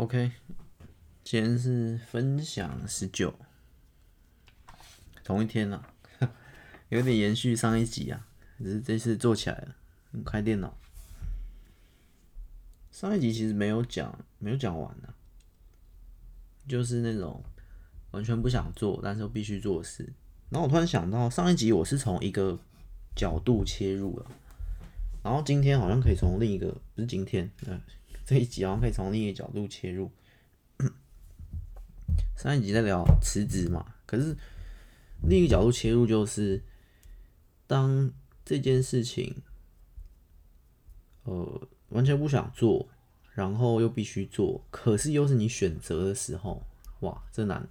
[0.00, 0.32] OK，
[1.22, 3.34] 今天是分享十九，
[5.22, 5.86] 同一天了，
[6.88, 8.26] 有点延续上一集啊，
[8.56, 9.74] 只是这次做起来了，
[10.24, 10.74] 开电脑。
[12.90, 15.12] 上一集其实没有讲，没有讲完呢，
[16.66, 17.44] 就是那种
[18.12, 20.10] 完全不想做，但是又必须做的事。
[20.48, 22.58] 然后我突然想到，上一集我是从一个
[23.14, 24.30] 角度切入了，
[25.22, 27.50] 然后今天好像可以从另一个，不是今天，
[28.30, 30.08] 这一集好像可以从另一个角度切入。
[32.38, 34.36] 上一集在聊辞职嘛，可是
[35.24, 36.62] 另一个角度切入就是，
[37.66, 38.12] 当
[38.44, 39.42] 这件事情，
[41.24, 42.88] 呃，完全不想做，
[43.34, 46.62] 然后又必须做，可是又是你选择的时候，
[47.00, 47.68] 哇，这难了。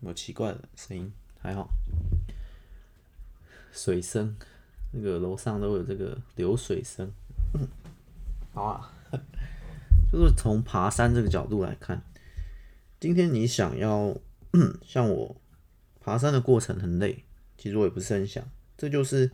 [0.00, 1.68] 有奇怪的声音，还好。
[3.70, 4.34] 水声，
[4.92, 7.12] 那个楼上都有这个流水声。
[8.54, 8.92] 好啊，
[10.12, 12.02] 就是从爬山这个角度来看，
[13.00, 14.14] 今天你想要
[14.84, 15.34] 像我
[16.00, 17.24] 爬山的过程很累，
[17.56, 18.44] 其实我也不是很想，
[18.76, 19.30] 这就是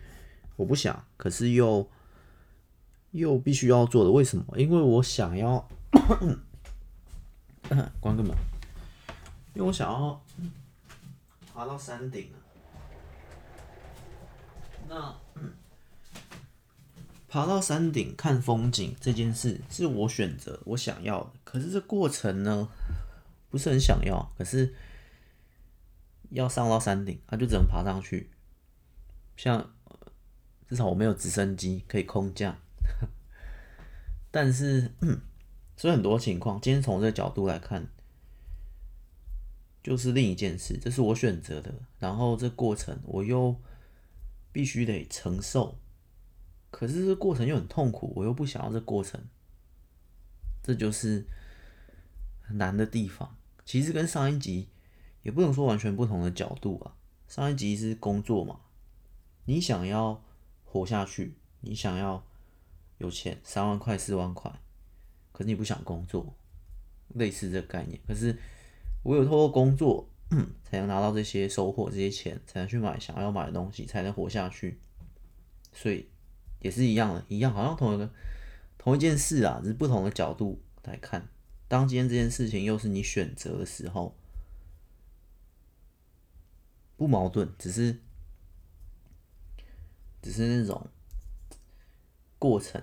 [0.54, 1.90] 我不想，可是又
[3.10, 4.10] 又必须要做的。
[4.12, 4.44] 为什么？
[4.56, 5.68] 因为我想要
[8.00, 8.30] 关个门，
[9.54, 10.22] 因为我想要
[11.52, 12.38] 爬到山顶啊。
[14.88, 15.12] 那。
[17.28, 21.32] 爬到山顶看风景这件事是我选择，我想要的。
[21.44, 22.68] 可是这过程呢，
[23.50, 24.32] 不是很想要。
[24.38, 24.74] 可是
[26.30, 28.30] 要上到山顶，他就只能爬上去。
[29.36, 29.70] 像
[30.66, 32.56] 至少我没有直升机可以空降。
[34.30, 34.90] 但是，
[35.76, 37.88] 所以很多情况，今天从这个角度来看，
[39.82, 40.78] 就是另一件事。
[40.78, 43.54] 这是我选择的，然后这过程我又
[44.50, 45.78] 必须得承受。
[46.70, 49.18] 可是这过程又很痛苦，我又不想要这过程，
[50.62, 51.26] 这就是
[52.42, 53.36] 很难的地方。
[53.64, 54.68] 其实跟上一集
[55.22, 56.94] 也不能说完全不同的角度啊。
[57.26, 58.60] 上一集是工作嘛，
[59.46, 60.22] 你想要
[60.64, 62.22] 活下去，你想要
[62.98, 64.50] 有钱，三万块、四万块，
[65.32, 66.34] 可是你不想工作，
[67.14, 67.98] 类似这个概念。
[68.06, 68.38] 可是
[69.02, 70.06] 我有透过工作，
[70.62, 74.78] 才能拿到这些收获，这些钱才能去买想要买的东西，才能活下去。
[75.72, 76.06] 所以。
[76.60, 78.10] 也是一样的，一样，好像同一个
[78.76, 81.28] 同一件事啊，只是不同的角度来看。
[81.68, 84.16] 当今天这件事情又是你选择的时候，
[86.96, 88.00] 不矛盾，只是
[90.22, 90.88] 只是那种
[92.38, 92.82] 过程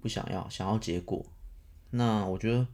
[0.00, 1.24] 不想要，想要结果。
[1.90, 2.66] 那我觉得，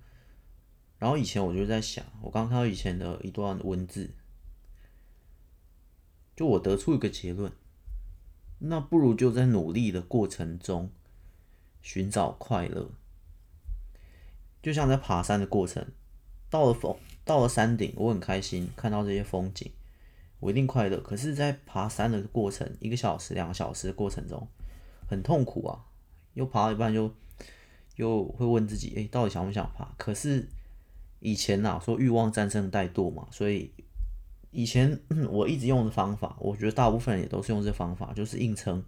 [0.99, 4.15] 然后以前我就在想，我刚看到以前的一段文字，
[6.35, 7.53] 就我得出一个结论。
[8.59, 10.91] 那不如就在努力的过程中
[11.83, 12.91] 寻找快乐，
[14.63, 15.87] 就像在爬山的过程，
[16.49, 19.71] 到了峰，到了山顶，我很开心看到这些风景，
[20.41, 20.99] 我一定快乐。
[21.01, 24.49] 可是，在爬山的过程，一个小时、两个小时的过程中，
[25.07, 25.85] 很痛苦啊！
[26.35, 27.15] 又爬到一半，又
[27.97, 29.95] 又会问自己：哎，到底想不想爬？
[29.99, 30.49] 可是
[31.21, 33.71] 以前呐、啊，说欲望战胜怠惰嘛，所以。
[34.57, 38.83] 以前我一直用的方法，我觉得大部分人也都是用这方法，就是硬撑，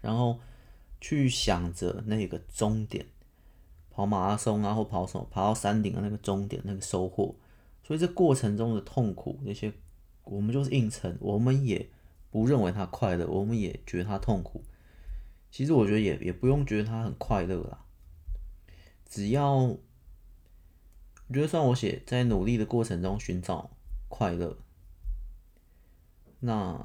[0.00, 0.40] 然后
[1.02, 3.04] 去想着那个终点，
[3.90, 7.34] 跑马拉松啊，或跑什么，跑到山顶的那个终点那个收获。
[7.84, 9.70] 所以这过程中的痛苦那些，
[10.24, 11.86] 我们就是硬撑，我们也
[12.30, 14.64] 不认为它快乐，我们也觉得它痛苦。
[15.50, 17.84] 其实我觉得也也不用觉得它很快乐啦，
[19.04, 19.78] 只要我
[21.34, 23.72] 觉得算我写在努力的过程中寻找。
[24.18, 24.56] 快乐，
[26.40, 26.82] 那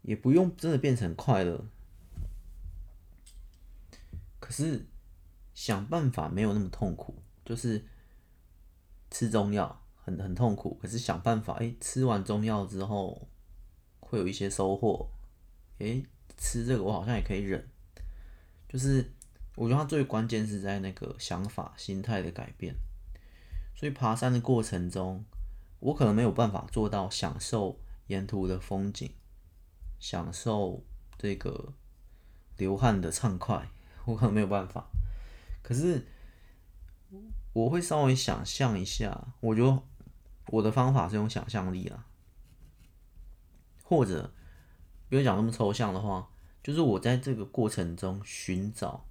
[0.00, 1.66] 也不用真的变成快乐，
[4.40, 4.86] 可是
[5.52, 7.84] 想办法没有那么痛苦，就是
[9.10, 13.28] 吃中药很很痛苦，可是想办法，哎、吃完中药之后
[14.00, 15.10] 会有一些收获，
[15.80, 16.02] 哎、
[16.38, 17.68] 吃这个我好像也可以忍，
[18.66, 19.12] 就是
[19.54, 22.74] 我觉得它最关键是在那个想法、心态的改变。
[23.78, 25.24] 所以爬山的过程中，
[25.78, 27.78] 我可能没有办法做到享受
[28.08, 29.12] 沿途的风景，
[30.00, 30.84] 享受
[31.16, 31.74] 这个
[32.56, 33.68] 流汗的畅快，
[34.04, 34.88] 我可能没有办法。
[35.62, 36.08] 可是
[37.52, 39.80] 我会稍微想象一下，我觉得
[40.48, 42.04] 我的方法是用想象力啊，
[43.84, 44.34] 或者
[45.08, 46.28] 不用讲那么抽象的话，
[46.64, 49.07] 就是我在这个过程中寻找。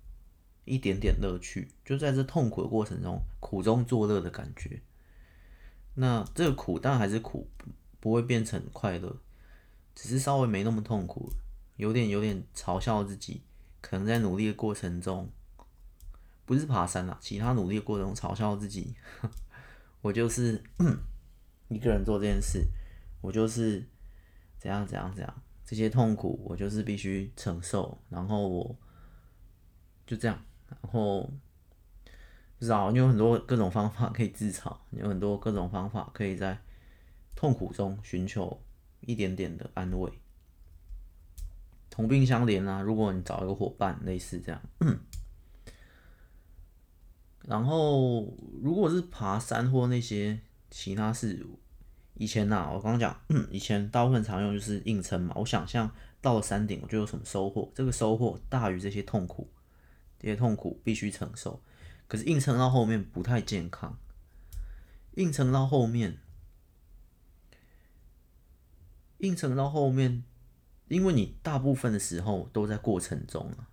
[0.67, 4.81] 一点点乐趣，就在这痛苦的过程中，苦中作乐的感觉。
[5.95, 7.49] 那这个苦，当然还是苦，
[7.99, 9.17] 不会变成快乐，
[9.95, 11.31] 只是稍微没那么痛苦，
[11.77, 13.41] 有点有点嘲笑自己，
[13.81, 15.31] 可能在努力的过程中，
[16.45, 18.95] 不是爬山啦，其他努力的过程中嘲笑自己，
[20.01, 20.61] 我就是
[21.69, 22.67] 一个人做这件事，
[23.21, 23.87] 我就是
[24.59, 28.77] 怎样怎样怎样，这些痛苦我就是必须承受，然后我
[30.05, 31.21] 就这样，然后
[32.59, 36.59] 不知道，你有很多各种方法可以自嘲，有很多各种方法可以在
[37.35, 38.61] 痛苦中寻求
[39.01, 40.11] 一点点的安慰。
[41.89, 42.81] 同病相怜啊！
[42.81, 44.61] 如果你找一个伙伴，类似这样。
[47.43, 48.21] 然后，
[48.61, 50.39] 如果是爬山或那些
[50.69, 51.43] 其他事，
[52.13, 55.33] 以前呐、啊，我刚刚讲，以前大部分常用就是硬撑嘛。
[55.37, 55.89] 我想象
[56.21, 59.49] 到了山顶，我就有什么收获，这个收获大于这些痛苦，
[60.19, 61.61] 这些痛苦必须承受。
[62.07, 63.97] 可是硬撑到后面不太健康，
[65.15, 66.17] 硬撑到后面，
[69.17, 70.23] 硬撑到后面。
[70.89, 73.67] 因为你大部分的时候都在过程中啊，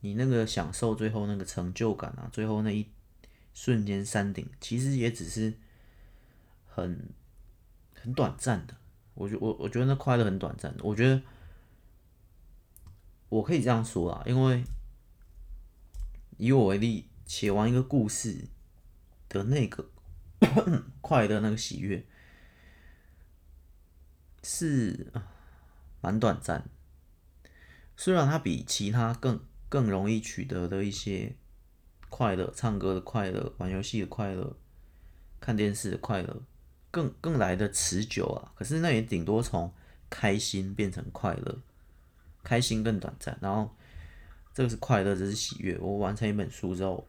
[0.00, 2.86] 你那个享受最后那个成就感啊，最后那一
[3.54, 5.54] 瞬间山顶，其实也只是
[6.66, 7.08] 很
[7.94, 8.76] 很短暂的。
[9.14, 10.84] 我觉我我觉得那快乐很短暂的。
[10.84, 11.22] 我觉得
[13.30, 14.62] 我可以这样说啊，因为
[16.36, 18.48] 以我为例，写完一个故事
[19.28, 19.90] 的那个
[21.00, 22.06] 快乐那个喜悦
[24.42, 25.12] 是。
[26.04, 26.68] 蛮短暂，
[27.96, 29.38] 虽然它比其他更
[29.68, 31.36] 更容易取得的一些
[32.08, 34.56] 快乐，唱歌的快乐、玩游戏的快乐、
[35.38, 36.42] 看电视的快乐，
[36.90, 38.50] 更更来的持久啊。
[38.56, 39.72] 可是那也顶多从
[40.10, 41.60] 开心变成快乐，
[42.42, 43.38] 开心更短暂。
[43.40, 43.76] 然后
[44.54, 45.78] 这个是快乐，这是喜悦。
[45.78, 47.08] 我完成一本书之后，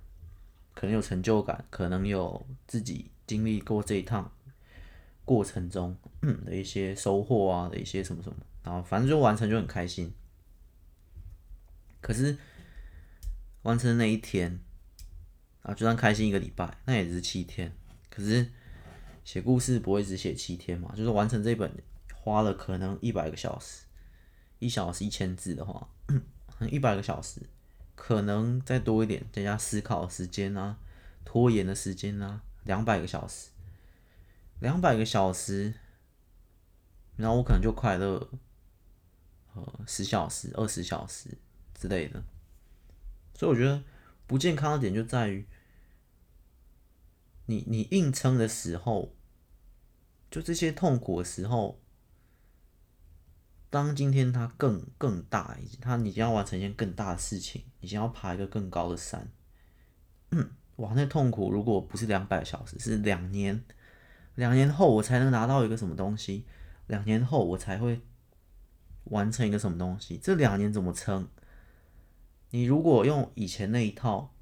[0.73, 4.31] 可能有成就感，可能有自己经历过这一趟
[5.25, 5.97] 过程中
[6.45, 8.37] 的一些收获啊，的一些什么什么。
[8.63, 10.13] 然后反正就完成就很开心，
[11.99, 12.37] 可是
[13.63, 14.61] 完成那一天
[15.63, 17.75] 啊，就算开心一个礼拜，那也只是七天。
[18.09, 18.49] 可是
[19.25, 20.93] 写故事不会只写七天嘛？
[20.95, 21.73] 就是完成这本
[22.13, 23.83] 花了可能一百个小时，
[24.59, 25.89] 一小时一千字的话，
[26.69, 27.41] 一百个小时，
[27.95, 30.77] 可能再多一点，增加思考时间啊，
[31.25, 33.49] 拖延的时间啊，两百个小时，
[34.59, 35.73] 两百个小时，
[37.17, 38.29] 然后我可能就快乐。
[39.55, 41.37] 呃，十小时、二十小时
[41.75, 42.23] 之类的，
[43.35, 43.83] 所以我觉得
[44.25, 45.45] 不健康的点就在于，
[47.45, 49.13] 你你硬撑的时候，
[50.31, 51.79] 就这些痛苦的时候，
[53.73, 59.27] 当今天它更更大，它你将要完成一件更大的事情，你将要爬一个更高的山，
[60.29, 63.63] 嗯，哇，那痛苦如果不是两百小时，是两年，
[64.35, 66.45] 两年后我才能拿到一个什么东西，
[66.85, 67.99] 两年后我才会。
[69.07, 70.17] 完成一个什么东西？
[70.17, 71.27] 这两年怎么撑？
[72.51, 74.33] 你如果用以前那一套，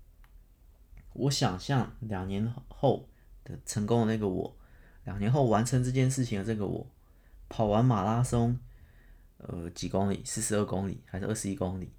[1.13, 3.09] 我想象两年后
[3.43, 4.55] 的成功的那个我，
[5.03, 6.87] 两年后完成这件事情的这个我，
[7.49, 8.59] 跑完马拉松，
[9.47, 10.21] 呃，几公里？
[10.25, 11.91] 四十二公里还是二十一公里？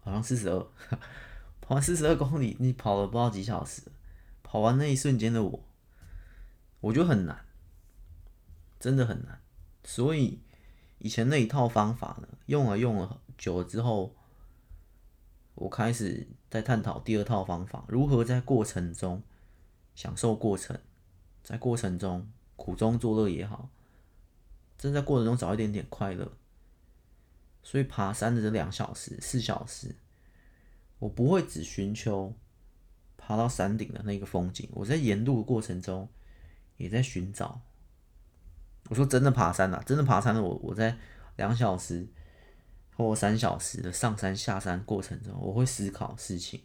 [0.00, 0.66] 好像四十二。
[1.60, 3.82] 跑完四十二公里，你跑了不知道几小时？
[4.42, 5.68] 跑完那一瞬间的我，
[6.80, 7.44] 我觉得很难，
[8.80, 9.40] 真的很难。
[9.84, 10.40] 所以。
[11.00, 14.16] 以前那一套方法呢，用了用了久了之后，
[15.54, 19.22] 我开始在探讨第二套方法，如何在过程中
[19.94, 20.76] 享受过程，
[21.44, 23.70] 在过程中苦中作乐也好，
[24.78, 26.32] 正在过程中找一点点快乐。
[27.62, 29.94] 所以爬山的这两小时、四小时，
[30.98, 32.34] 我不会只寻求
[33.18, 36.08] 爬到山顶的那个风景，我在沿路的过程中
[36.78, 37.60] 也在寻找。
[38.88, 40.96] 我说真的爬山啊，真的爬山的我，我在
[41.36, 42.06] 两小时
[42.96, 46.62] 或三小时的上山下山过程中，我会思考事情，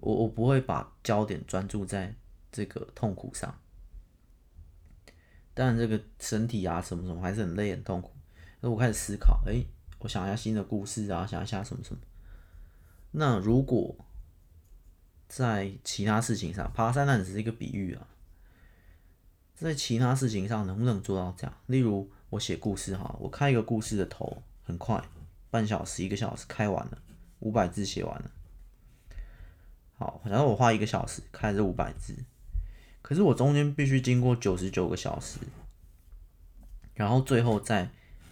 [0.00, 2.16] 我我不会把焦点专注在
[2.50, 3.60] 这个痛苦上。
[5.54, 8.10] 当然，这个身体啊什么什么还是很累很痛苦。
[8.60, 9.64] 那我开始思考，哎、
[10.00, 12.00] 我想一下新的故事啊，想一下什么什么。
[13.12, 13.94] 那如果
[15.28, 18.08] 在其他事情上，爬山那只是一个比喻啊。
[19.54, 21.56] 在其他事情上能不能做到这样？
[21.66, 25.02] 例如我写故事哈，我开一个故事的头很快，
[25.50, 26.98] 半小时一个小时开完了，
[27.38, 28.30] 五百字写完了。
[29.96, 32.16] 好，然后我花一个小时开这五百字，
[33.04, 35.38] 可是我中间必须经过九十九个小时，
[36.94, 37.90] 然后最后在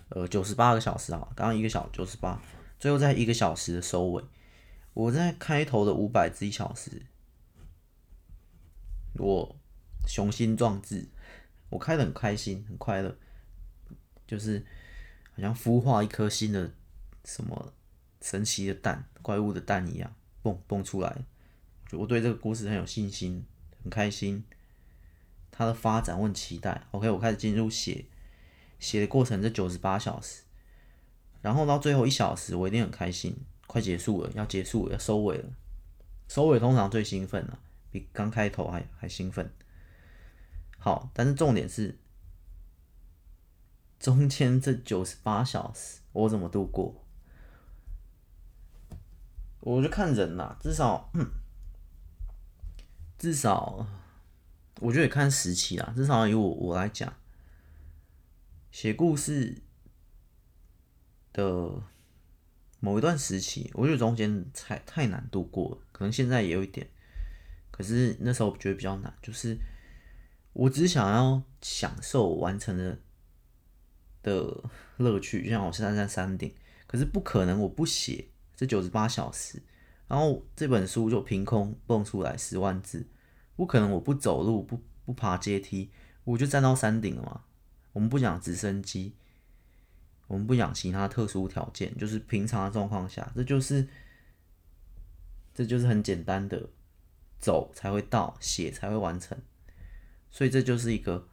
[0.09, 2.41] 呃九十八个小时啊，刚刚一个小时九十八，
[2.81, 4.25] 最后在一个小时的收尾，
[4.95, 7.03] 我在开头的五百字一小时，
[9.19, 9.57] 我。
[10.05, 11.09] 雄心壮志，
[11.71, 13.17] 我开得很开心，很快乐，
[14.27, 14.67] 就是
[15.33, 16.73] 好像孵化一颗新的
[17.25, 17.73] 什么
[18.21, 20.13] 神奇的蛋，怪物的蛋一样，
[20.43, 21.25] 蹦蹦出来。
[21.93, 23.47] 我对这个故事很有信心，
[23.85, 24.45] 很开心。
[25.53, 26.83] 它的发展我很期待。
[26.91, 28.07] OK，我开始进入写
[28.81, 30.43] 写的过程，这九十八小时，
[31.41, 33.37] 然后到最后一小时，我一定很开心，
[33.69, 35.51] 快结束了，要结束了，要收尾了。
[36.27, 39.53] 收尾通常最兴奋了，比刚开头还还兴奋。
[40.79, 41.99] 好，但是重点是
[44.01, 47.05] 中间这九十八小时我怎么度过？
[49.61, 51.13] 我就看人啦，至少，
[53.17, 53.87] 至少，
[54.83, 55.93] 我觉得也看时期啦。
[55.97, 57.15] 至少以我我来讲，
[58.71, 59.63] 写故事
[61.33, 61.83] 的。
[62.85, 66.91] 某一段时期，我觉得中间太太难度过了，可能现在也有一点，
[67.71, 69.57] 可是那时候我觉得比较难，就是
[70.53, 72.99] 我只想要享受完成的
[74.21, 74.65] 的
[74.97, 76.53] 乐趣，就像我现在在山顶，
[76.89, 79.63] 可是不可能我不写这九十八小时，
[80.09, 83.07] 然后这本书就凭空蹦出来十万字，
[83.63, 85.89] 不可能我不走路不不爬阶梯，
[86.25, 87.43] 我就站到山顶了嘛。
[87.93, 89.15] 我们不讲直升机。
[90.27, 93.87] 我们不讲其他特殊条件，就是平常的状况下，这就是
[95.55, 96.71] 这就是很简单的，
[97.39, 99.39] 走才会到，写才会完成，
[100.29, 101.29] 所以这就是一个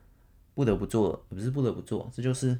[0.53, 2.59] 不得不做，不是不得不做，这就是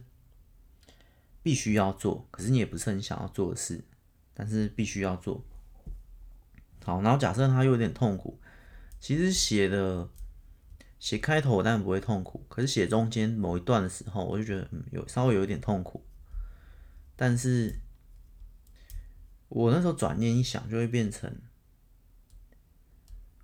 [1.44, 3.84] 必须要做，可是你也不是很想要做的事，
[4.34, 5.44] 但是必须要做。
[6.84, 8.40] 好，然后假设他又有点痛苦，
[9.00, 10.10] 其实写的
[11.00, 16.06] 写开头当然不会痛苦，可是写中间某一段的时候，我就觉得嗯有稍微有一点痛苦。
[17.16, 17.80] 但是，
[19.50, 21.42] 我那时候转念一想，就会变成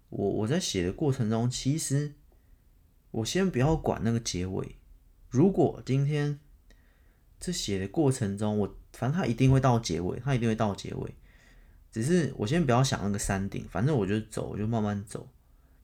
[0.10, 2.14] 我我在写的过程中，其实
[3.12, 4.78] 我先不要管那个结尾。
[5.30, 6.40] 如果今天
[7.40, 11.16] 这写的过程中，我反正它一定会到结尾，它一定会到结尾。
[11.92, 15.28] 只是我先不要想那个山顶，反正我就走，我就慢慢走，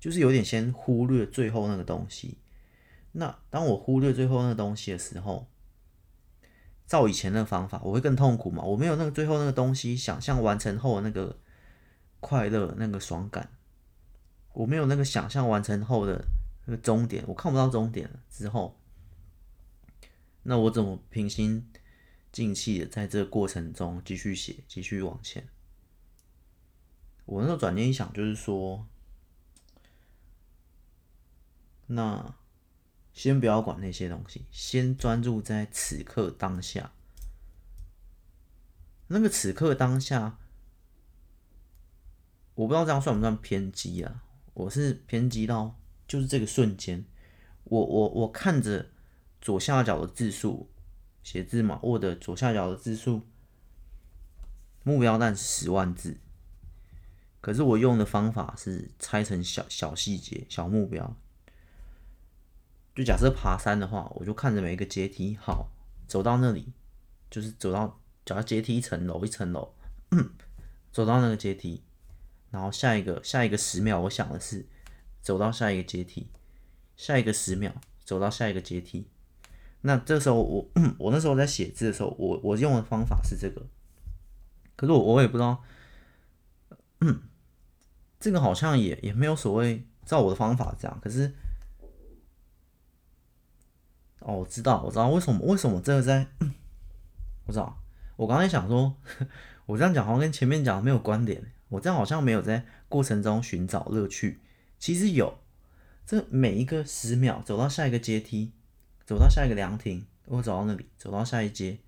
[0.01, 2.39] 就是有点先忽略最后那个东西。
[3.11, 5.47] 那当我忽略最后那个东西的时候，
[6.87, 8.63] 照以前那方法，我会更痛苦嘛？
[8.63, 11.37] 我没有那个最后那个东西，想象完成后的那个
[12.19, 13.51] 快乐、那个爽感，
[14.53, 16.25] 我没有那个想象完成后的
[16.65, 18.79] 那个终点，我看不到终点了之后，
[20.41, 21.71] 那我怎么平心
[22.31, 25.47] 静气的在这个过程中继续写、继续往前？
[27.25, 28.87] 我那时候转念一想，就是说，
[31.91, 32.35] 那。
[33.13, 36.93] 先不要管那些东西，先专注在此刻当下。
[39.07, 40.39] 那个此刻当下，
[42.55, 44.23] 我不知道这样算不算偏激啊？
[44.53, 47.03] 我是偏激到就是这个瞬间，
[47.65, 48.89] 我我我看着
[49.41, 50.69] 左下角的字数，
[51.21, 53.23] 写字嘛，Word 左下角的字数，
[54.83, 56.15] 目标但是十万字，
[57.41, 61.13] 可是我用的方法是拆成小小细节、小目标。
[62.93, 65.69] 就假设爬山的话，我就看着每一个阶梯，好，
[66.07, 66.73] 走到那里，
[67.29, 69.73] 就是走到，走到阶梯一层楼一层楼，
[70.91, 71.81] 走到那个阶梯，
[72.49, 74.65] 然后下一个下一个十秒，我想的是
[75.21, 76.29] 走到下一个阶梯，
[76.97, 79.07] 下一个十秒走到下一个阶梯。
[79.83, 80.69] 那这时候我
[80.99, 83.65] 我那时候在写字的时候，我我用的方法是这个，
[84.75, 85.63] 可是我我也不知道，
[88.19, 91.33] 这个好像也也没有所谓，照我的方法这样，可是。
[94.21, 96.27] 哦，我知道，我知道为什么为什么这个在，
[97.45, 97.81] 我知道，
[98.15, 98.95] 我刚才想说，
[99.65, 104.39] 我这样讲好像跟前面讲的没有关联，我这样好像没有在过程中寻找乐趣，
[104.77, 105.39] 其实有，
[106.05, 108.51] 这每一个十秒走到下一个阶梯，
[109.05, 111.79] 走到下一个凉亭，我走到那里，走到下一阶，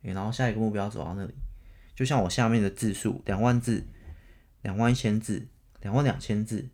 [0.00, 1.34] 然后下一个目标走到那里，
[1.94, 3.86] 就像我下面的字数，两万字，
[4.62, 5.46] 两万一千字，
[5.82, 6.70] 两万两千字，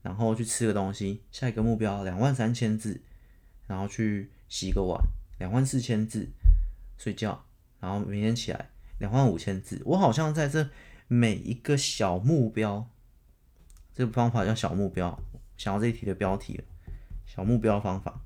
[0.00, 3.02] 然后去吃个东西，下一个目标两万三千字，
[3.68, 4.32] 然后去。
[4.50, 4.98] 洗个碗，
[5.40, 6.26] 两万四千字，
[6.96, 7.44] 睡觉，
[7.80, 9.82] 然后明天起来两万五千字。
[9.84, 10.70] 我好像在这
[11.06, 12.88] 每一个小目标，
[13.92, 15.20] 这个方法叫小目标。
[15.58, 16.64] 想要这一题的标题了，
[17.26, 18.22] 小目标方法。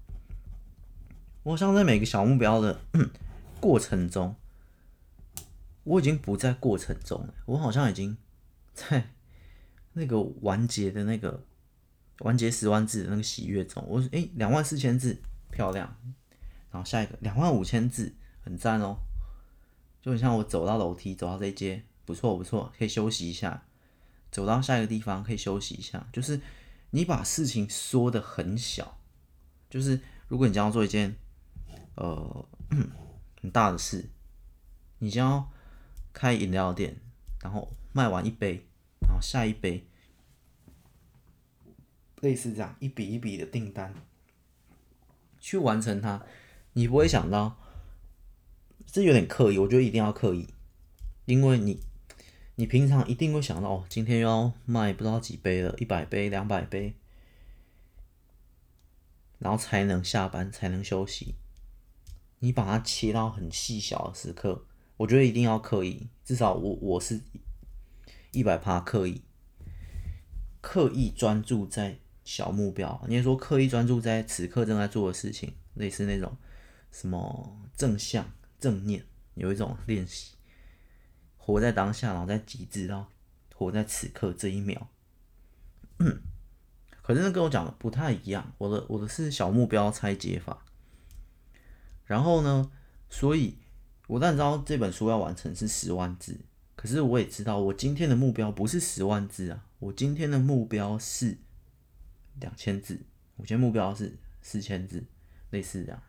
[1.42, 2.80] 我好像在每个小目标的
[3.60, 4.36] 过程中，
[5.82, 8.16] 我已经不在过程中了，我好像已经
[8.74, 9.08] 在
[9.94, 11.44] 那个完结的那个
[12.20, 13.84] 完结十万字的那个喜悦中。
[13.88, 15.20] 我说，诶，两万四千字。
[15.52, 15.96] 漂亮，
[16.72, 18.96] 然后下一个两万五千字，很赞哦，
[20.00, 23.62] 就很像我走到楼梯，走到这一阶，不错不错，可以休息一下。
[24.30, 26.40] 走到下一个地方可以休息一下，就是
[26.90, 28.98] 你把事情缩得很小，
[29.68, 31.14] 就是如果你将要做一件
[31.96, 32.48] 呃
[33.42, 34.08] 很大的事，
[35.00, 35.50] 你将要
[36.14, 36.96] 开饮料店，
[37.42, 38.64] 然后卖完一杯，
[39.00, 39.84] 然后下一杯，
[42.20, 43.94] 类似这样一笔一笔的订单。
[45.42, 46.24] 去完成它，
[46.74, 47.58] 你不会想到，
[48.86, 50.46] 这有点刻意，我觉得一定要刻意，
[51.26, 51.80] 因为你
[52.54, 56.94] 你平常一定会想到，哦，今天要卖不知道几杯了，一百杯、两百杯，
[59.40, 61.34] 然后才能下班，才能休息。
[62.38, 64.64] 你把它切到很细小的时刻，
[64.98, 67.20] 我觉得一定要刻意，至少我我是
[68.30, 69.22] 一百趴刻意，
[70.60, 73.00] 刻意专注在小目标。
[73.08, 76.36] 你也说刻意专注在此刻正在做的事情，类似那种
[76.90, 78.24] 什么正向
[78.58, 80.34] 正念，有一种练习，
[81.36, 83.08] 活在当下，然后在极致到
[83.54, 84.88] 活在此刻这一秒。
[87.02, 90.64] 可是那跟我讲的不太一样，我的我的是小目标拆解法。
[92.04, 92.70] 然后呢，
[93.08, 93.58] 所以
[94.06, 96.40] 我当然知道这本书要完成是十万字，
[96.76, 101.38] 可是我也知道我今天的目标不是十万字啊，我今天的目标是
[102.42, 103.00] 两千字，
[103.36, 105.02] 我今天目标是四千字，
[105.50, 106.02] 类似这样。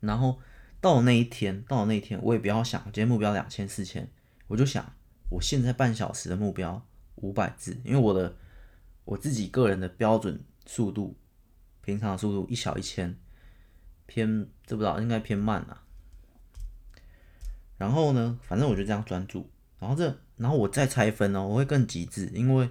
[0.00, 0.38] 然后
[0.82, 4.06] 到了那一天，到了那一天，我也不要想今天目标两千四千，
[4.48, 4.92] 我就想
[5.30, 8.36] 我现在半小时的目标五百字，因为我的
[9.06, 11.16] 我自己个人的标准速度，
[11.80, 13.16] 平常的速度一小一千。
[14.06, 15.82] 偏这不知道应该偏慢啊，
[17.78, 22.68] 然后呢，反正我就这样专注，然后这然后我再拆分哦，我会更极致，因为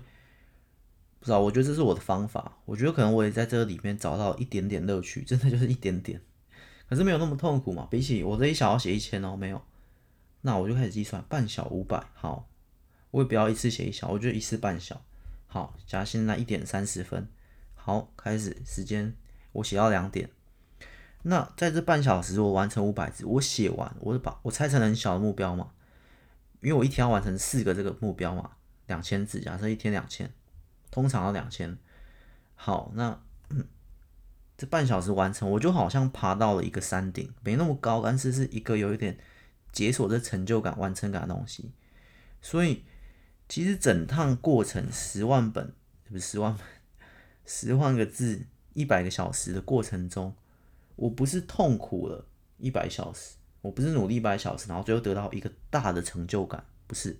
[1.23, 6.19] 不知道，我觉得这是我的方法，我觉得可能我也在这个里面找到一点点乐趣，真的就是一点点，
[6.89, 7.87] 可是没有那么痛苦嘛。
[7.89, 9.61] 比起我这一小要写一千哦，没有，
[10.41, 12.49] 那我就开始计算半小五百，好，
[13.11, 15.01] 我也不要一次写一小，我就一次半小，
[15.47, 17.25] 好，加现在一点三十分，
[17.73, 19.15] 好，开始时间
[19.53, 20.29] 我写到两点。
[21.21, 25.71] 那在这半小时，我完成五百字，我写完，我就把我拆成很小的目标嘛，
[26.59, 30.29] 因为我一天要完成四个这个目标嘛，两千字，假设一天两千，
[30.93, 31.75] 通常要两千。
[32.53, 33.19] 好，那，
[34.55, 39.17] 这半小时完成，我就好像爬到了一个山顶，没那么高，但是是一个有一点
[39.71, 41.71] 解锁这成就感、完成感的东西。
[42.41, 42.83] 所以
[43.49, 46.63] 其实整趟过程十万本，不是十万本，
[47.43, 50.35] 十万个字，一百个小时的过程中。
[50.95, 52.27] 我不是痛苦了
[52.59, 57.19] 一百小时，我不是努力一百小时，然后最后得到一个大的成就感，不是。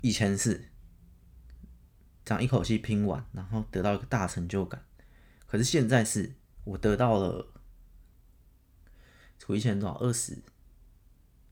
[0.00, 0.70] 以前是
[2.24, 4.84] 这样一口气拼完，然后得到一个大成就感，
[5.46, 6.34] 可是现在是
[6.64, 7.46] 我得到了
[9.38, 10.38] 除以前多少二十，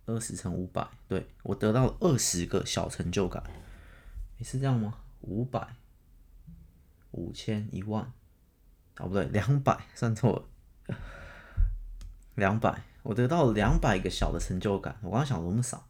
[0.06, 3.42] 二十乘五百，对，我得到了二十个小成就感，
[4.36, 4.98] 你是这样吗？
[5.20, 5.76] 五百、
[7.10, 8.12] 五千、一万。
[9.00, 10.50] 哦，不对，两百算错
[10.88, 10.96] 了，
[12.34, 14.98] 两百，我得到了两百个小的成就感。
[15.02, 15.86] 我刚刚想那么少，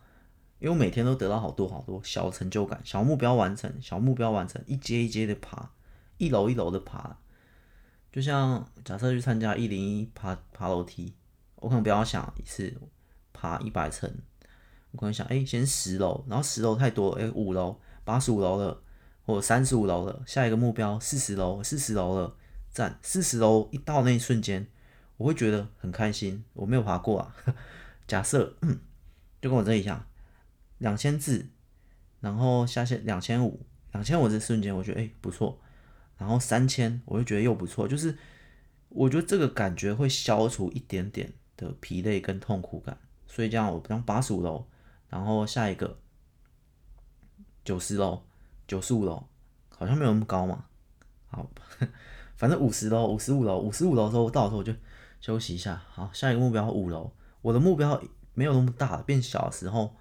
[0.59, 5.71] 因为我每天都得到好多好多小成就感，小目标完成，小目标完成，一阶一阶的爬，
[6.17, 7.19] 一楼一楼的爬。
[8.11, 11.15] 就像假设去参加一零一爬爬楼梯，
[11.57, 12.75] 我可能不要想一次
[13.33, 14.11] 爬一百层，
[14.93, 18.83] 我可能想，哎，先十楼，然后十楼太多，哎，五楼，八十五楼了，
[19.25, 22.35] 或者三十五楼了，下一个目标四十楼，四十楼了。
[22.71, 24.69] 站，四十楼一到那一瞬间，
[25.17, 26.45] 我会觉得很开心。
[26.53, 27.35] 我没有爬过啊，
[28.07, 28.79] 假设、嗯、
[29.41, 30.07] 就跟我这一样，
[30.79, 31.47] 两千字，
[32.21, 35.61] 然后下线两千五，两千五这瞬间我觉得诶、欸、不错，
[36.17, 38.17] 然后三千我就觉得又不错，就是
[38.89, 42.99] 我觉得这个感觉会消除一点点的疲累跟痛苦感。
[43.27, 44.65] 所以这样我不用八十五楼，
[45.09, 45.99] 然后下一个
[47.65, 48.23] 九十楼、
[48.67, 49.27] 九十五楼，
[49.69, 50.65] 好像没有那么高嘛，
[51.27, 51.51] 好。
[52.39, 54.73] 反正五十楼、五十五楼、五十五楼的时候，到时候我就
[55.21, 55.83] 休息一下。
[55.91, 57.11] 好，下一个目标五楼。
[57.43, 58.01] 我的目标
[58.33, 59.97] 没有那么大，变小的时候，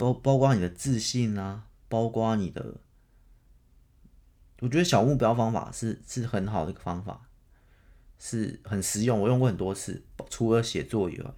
[0.00, 2.76] 包包括你的自信啊，包括你的，
[4.60, 7.28] 我觉得小目标方法是是很好的一个方法，
[8.18, 10.02] 是很实用，我用过很多次。
[10.30, 11.30] 除了写作以外，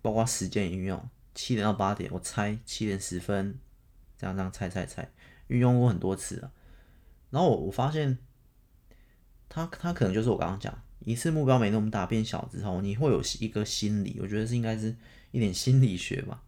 [0.00, 3.58] 包括时间运用，七点到八点，我猜七点十分，
[4.16, 5.12] 这样这样猜猜猜，
[5.48, 6.50] 运用过很多次了。
[7.28, 8.16] 然后我我发现，
[9.50, 14.96] 他他可能就是我刚刚讲，一次目标没那么大，变小之后，你会有一个心理，我觉得是应该是
[15.32, 16.44] 一点心理学吧。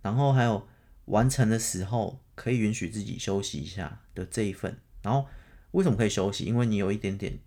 [0.00, 0.66] 然后还有
[1.04, 4.78] 完成的时候，可以允许自己休息一下的这一份。
[5.02, 5.28] 然后
[5.72, 6.44] 为什么可以休息？
[6.44, 7.38] 因为你有一点点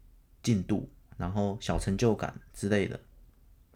[0.43, 2.99] 进度，然后小成就感之类的。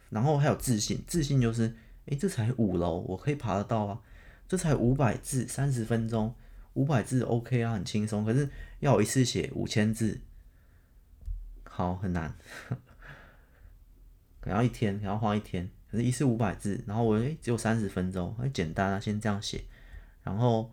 [0.10, 4.02] 然后还有自信，自信就是，诶，这才五楼，我可以爬得到啊。
[4.48, 6.36] 这才五百字，三十分钟。
[6.74, 8.24] 五百字 OK 啊，很轻松。
[8.24, 10.22] 可是要我一次写五千字，
[11.64, 12.36] 好很难。
[14.40, 15.70] 可能要一天，可能要花一天。
[15.92, 19.64] 可是，一次五百字，然后我诶、欸、只有三十分钟，很简单啊，先这样写，
[20.22, 20.72] 然后，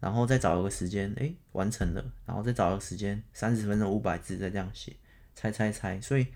[0.00, 4.94] 然后再找一个时间，诶、完成了，然后再找一个时间，三十分钟五百字，再这样写，
[5.34, 5.98] 猜猜猜。
[6.02, 6.26] 所以，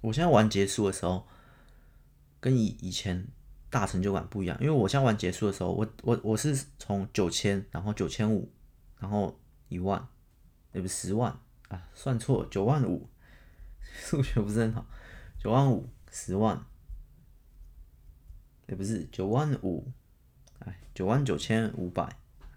[0.00, 1.26] 我现在玩结束的时候，
[2.40, 3.26] 跟以以前
[3.68, 8.50] 大成就感不一样，因为我现在玩结束的时候，我我我是从九千，然后九千五，
[8.98, 10.08] 然后一万，
[10.72, 13.06] 也不是十万啊，算错，九万五，
[13.84, 14.86] 数学不是很好，
[15.38, 16.64] 九万五，十万。
[18.66, 19.86] 也不是九万五，
[20.60, 22.08] 哎，九万九千五百，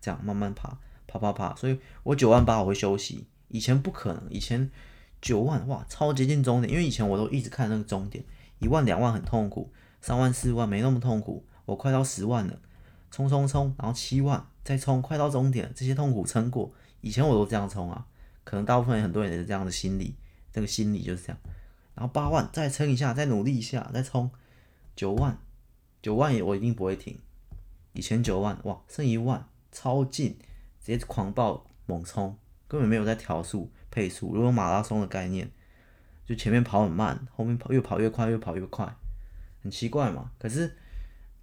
[0.01, 3.27] 这样慢慢爬，爬爬爬，所以我九万八我会休息。
[3.47, 4.69] 以前不可能，以前
[5.21, 8.23] 九万哇，超接近终点，因为以前我都一直看那个终点，
[8.59, 12.59] 一万两万很痛苦，三万四万没那么痛苦，我快到十万了，
[13.09, 16.71] 冲冲冲，然后七万再冲，快到终点，这些痛苦撑过。
[17.01, 18.05] 以前我都这样冲啊，
[18.43, 20.15] 可能大部分很多人也是这样的心理，
[20.51, 21.37] 这个心理就是这样。
[21.95, 24.29] 然后八万再撑一下，再努力一下，再冲
[24.95, 25.37] 九万。
[26.01, 27.19] 九万也我一定不会停，
[27.93, 30.37] 以前九万哇，剩一万超近，
[30.79, 34.33] 直接狂暴猛冲，根本没有在调速配速。
[34.33, 35.51] 如果马拉松的概念，
[36.25, 38.95] 就前面跑很慢，后面跑越跑越快，越跑越快，
[39.61, 40.31] 很奇怪嘛。
[40.39, 40.77] 可是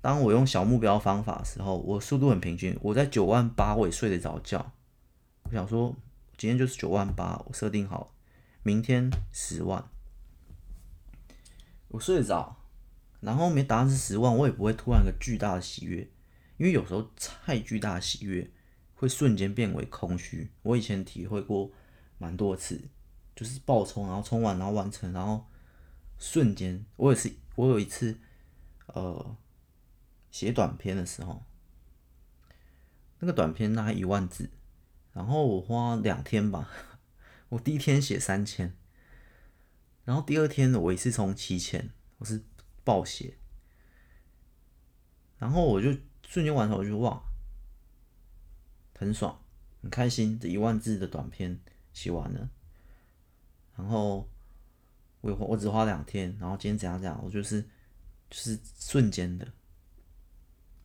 [0.00, 4.72] 当我用小目标方法的时候，我速度很平均，我在九万八我也睡得着觉。
[5.44, 5.94] 我想说
[6.36, 8.14] 今天就是九万八，我设定好，
[8.62, 9.84] 明天十万，
[11.88, 12.56] 我睡得着。
[13.26, 16.08] 然后没达成十万，我也不会突然一个巨大的喜悦，
[16.58, 18.48] 因为有时候太巨大的喜悦
[18.94, 20.48] 会瞬间变为空虚。
[20.62, 21.72] 我以前体会过
[22.18, 22.80] 蛮多次，
[23.34, 25.44] 就是爆冲，然后冲完，然后完成，然后
[26.16, 28.16] 瞬间，我也是，我有一次，
[28.86, 29.36] 呃，
[30.30, 31.42] 写短篇的时候，
[33.18, 34.50] 那个短篇大概一万字，
[35.12, 36.70] 然后我花两天吧，
[37.48, 38.72] 我第一天写三千，
[40.04, 42.44] 然后第二天我一次从七千，我是。
[42.86, 43.36] 暴写，
[45.38, 45.90] 然后我就
[46.22, 47.20] 瞬间完成，我就哇，
[48.94, 49.42] 很爽，
[49.82, 51.58] 很开心，这一万字的短篇
[51.92, 52.48] 写完了。
[53.76, 54.30] 然后
[55.20, 57.60] 我我只花两天，然后今天怎样怎样，我就是
[58.30, 59.52] 就是瞬间的。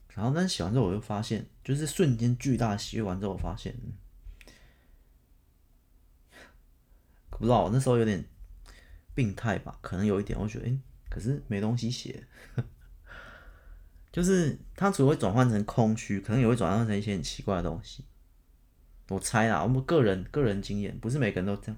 [0.09, 3.75] 然后但是写完之后，我就发现，就是瞬间巨大的喜悦完之后，我发现，
[7.29, 8.25] 不知道我那时候有点
[9.13, 10.79] 病态吧，可能有一点，我觉得，诶。
[11.11, 12.25] 可是没东西写，
[14.11, 18.05] 就是它除了会转换成空虚，可能也会转换成一些很奇怪的东西。
[19.09, 21.77] 我猜啦，我们个人个人经验，不是每个人都这样，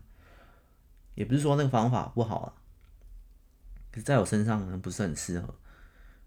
[1.16, 2.54] 也不是说那个方法不好啊。
[3.92, 5.56] 可是在我身上可能不是很适合。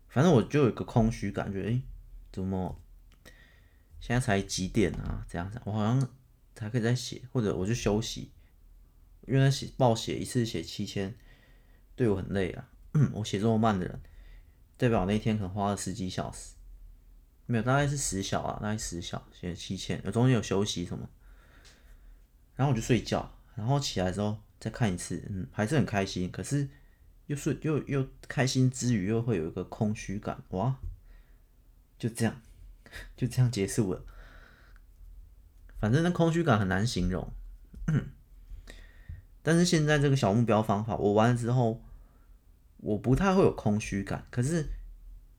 [0.09, 1.83] 反正我就有一个空虚感觉，诶、
[2.33, 2.81] 怎么
[4.01, 5.25] 现在才几点啊？
[5.29, 6.09] 这样子，我好像
[6.55, 8.33] 才可以再写，或者我就休息，
[9.27, 11.15] 因为写报写一次写七千，
[11.95, 12.69] 对我很累啊。
[12.99, 14.01] 嗯，我写这么慢的人，
[14.79, 16.55] 代表那天可能花了十几小时，
[17.45, 21.07] 没有，大概是十小啊，大概十小写七千，有中间有休息什么，
[22.55, 26.71] 然后我就睡觉，然后起来之后再看一次，嗯，还是很开心，可是
[27.27, 30.77] 又睡又又开心之余又会有一个空虚感，哇，
[31.99, 32.41] 就这样
[33.15, 34.03] 就这样结束了，
[35.79, 37.31] 反正那空虚感很难形容，
[39.43, 41.83] 但是现在这个小目标方法我完了之后。
[42.87, 44.69] 我不太会有空虚感，可是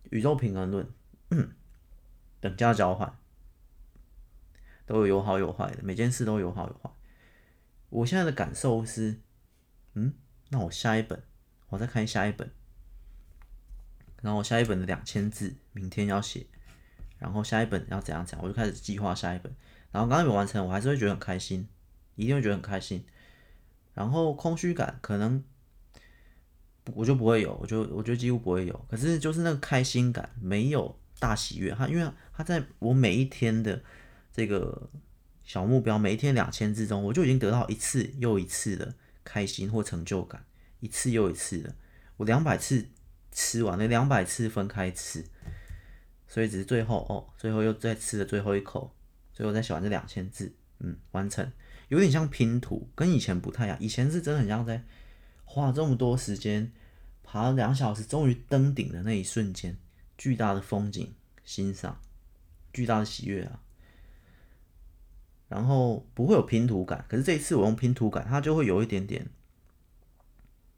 [0.09, 0.85] 宇宙平衡论，
[2.41, 3.17] 等价交换，
[4.85, 6.91] 都有有好有坏的，每件事都有好有坏。
[7.87, 9.21] 我现在的感受是，
[9.93, 10.13] 嗯，
[10.49, 11.23] 那我下一本，
[11.69, 12.51] 我再看下一本，
[14.21, 16.47] 然后我下一本的两千字，明天要写，
[17.17, 19.55] 然后下一本要怎样讲，我就开始计划下一本。
[19.93, 21.69] 然后刚刚没完成，我还是会觉得很开心，
[22.15, 23.05] 一定会觉得很开心。
[23.93, 25.41] 然后空虚感可能。
[26.95, 28.85] 我就不会有，我就我觉得几乎不会有。
[28.89, 31.71] 可是就是那个开心感，没有大喜悦。
[31.71, 33.81] 它因为它在我每一天的
[34.31, 34.89] 这个
[35.43, 40.45] 小目标，每一天两千字中，我就已经得到一次又一次的开心或成就感，
[40.79, 41.75] 一次又一次的。
[42.17, 42.87] 我两百次
[43.31, 45.25] 吃完了，两百次分开吃，
[46.27, 48.95] 所以只是最后哦，最后又再吃了最后一口，
[49.33, 51.51] 最后再写完这两千字，嗯，完成，
[51.89, 53.77] 有点像拼图，跟以前不太一样。
[53.79, 54.83] 以前是真的很像在。
[55.49, 56.71] 花这么多时间
[57.23, 59.77] 爬了两小时，终于登顶的那一瞬间，
[60.17, 61.99] 巨大的风景欣赏，
[62.73, 63.61] 巨大的喜悦啊！
[65.47, 69.25] 然后不会有拼图感，可是这一次我用拼图感，它就会有一点点，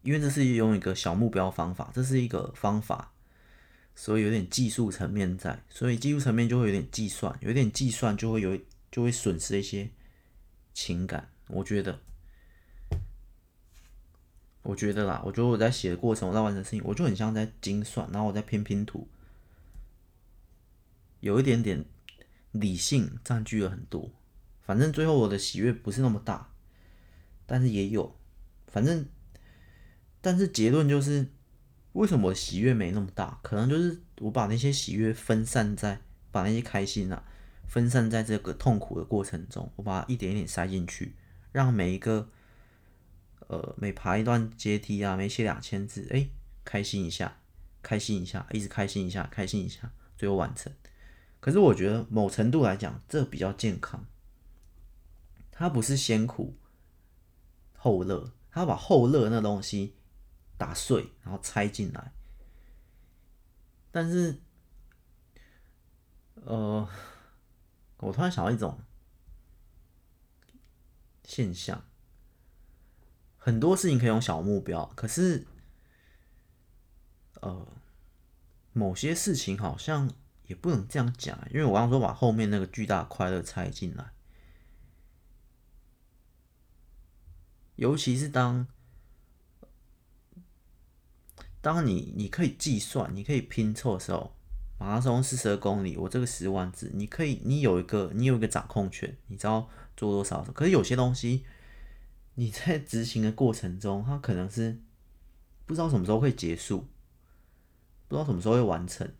[0.03, 3.11] 因为这是用一个小目标方法，这是一个方法，
[3.95, 8.57] 所以有点技术层面在，所以技术层面就会有点计算，有点计算就会有
[8.91, 9.89] 就会损失一些
[10.73, 11.99] 情感，我觉得。
[14.69, 19.07] 我觉得啦，我觉得我在写的过程，我在完成事情，我就很像在精算，然后我在拼拼图，
[21.21, 21.83] 有一点点
[22.51, 24.11] 理性占据了很多。
[24.61, 26.51] 反正最后我的喜悦不是那么大，
[27.47, 28.15] 但是也有，
[28.67, 29.07] 反正，
[30.21, 31.27] 但是结论就是，
[31.93, 33.39] 为什么我喜悦没那么大？
[33.41, 35.99] 可能就是我把那些喜悦分散在，
[36.31, 37.23] 把那些开心啊，
[37.65, 41.15] 分散在这个痛苦的过程中，我把它一点一点塞进去，
[41.51, 42.29] 让每一个。
[43.49, 46.29] 呃，每爬一段阶梯啊，每写两千字，哎、
[46.63, 47.39] 开心一下，
[47.81, 50.71] 开心一下，一直开心一下，开心一下，最后完成。
[51.39, 54.05] 可是我觉得某程度来讲，这比较健康。
[55.49, 56.59] 它不是先苦
[57.75, 59.95] 后乐，它把后乐那东西
[60.55, 62.13] 打碎，然后拆进来。
[63.89, 64.39] 但是，
[66.35, 66.87] 呃，
[67.97, 68.79] 我突然想到一种
[71.23, 71.88] 现象。
[73.41, 75.47] 很多事情可以用小目标，可是，
[77.39, 77.67] 呃，
[78.73, 80.11] 某些事情好像
[80.45, 84.11] 也不能这样讲，因为我刚刚说把后面那个巨大快乐拆进来，
[87.77, 88.67] 尤其是当，
[91.61, 94.35] 当你你可以计算，你可以拼凑的时候，
[94.77, 101.45] 马拉松四十二公里，我这个十万字，你可以，你有一个，你有一个掌控权，你知道做多少，可是有些东西。
[102.39, 104.79] 你在执行的过程中，它可能是
[105.65, 106.87] 不知道什么时候会结束，
[108.07, 109.13] 不知道什么时候会完成，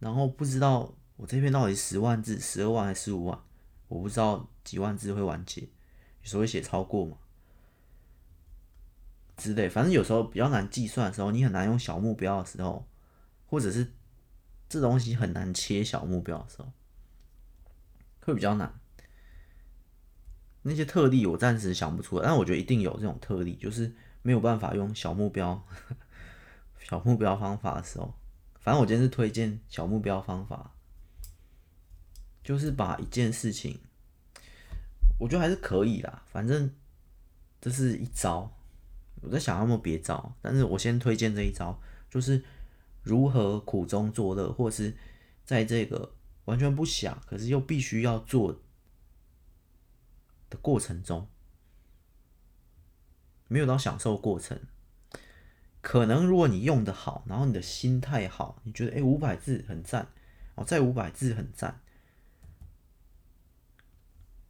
[0.00, 3.40] 然后不知道我这篇到底十万字、十二万还是十五万，
[3.86, 5.68] 我不知道几万字会完结，有
[6.24, 7.16] 时候会写超过嘛
[9.36, 12.88] 之类，反正有时候比较难计算的时候，你很难用小目标的时候，
[13.46, 13.92] 或者是
[14.68, 16.72] 这东西很难切小目标的时候，
[18.22, 18.79] 会比较难。
[20.62, 25.66] 那些特例我暂时想不出来，但我觉得一定有这种特例，就是没有办法用小目标、
[26.78, 28.14] 小目标方法的时候。
[28.58, 30.74] 反正我今天是推荐小目标方法，
[32.44, 33.78] 就是把一件事情，
[35.18, 36.22] 我觉得还是可以啦。
[36.30, 36.70] 反正
[37.58, 38.52] 这是一招，
[39.22, 42.44] 我在想有没有别招，但是我先推荐这一招，就是
[43.02, 44.94] 如何苦中作乐，或是
[45.46, 46.12] 在这个
[46.44, 48.60] 完全不想，可是又必须要做。
[50.50, 51.28] 的过程中，
[53.48, 54.60] 没有到享受过程。
[55.80, 60.08] 可能如果你用的好，然后你的心态好，你觉得诶五百字很赞，
[60.54, 61.80] 哦再五百字很赞，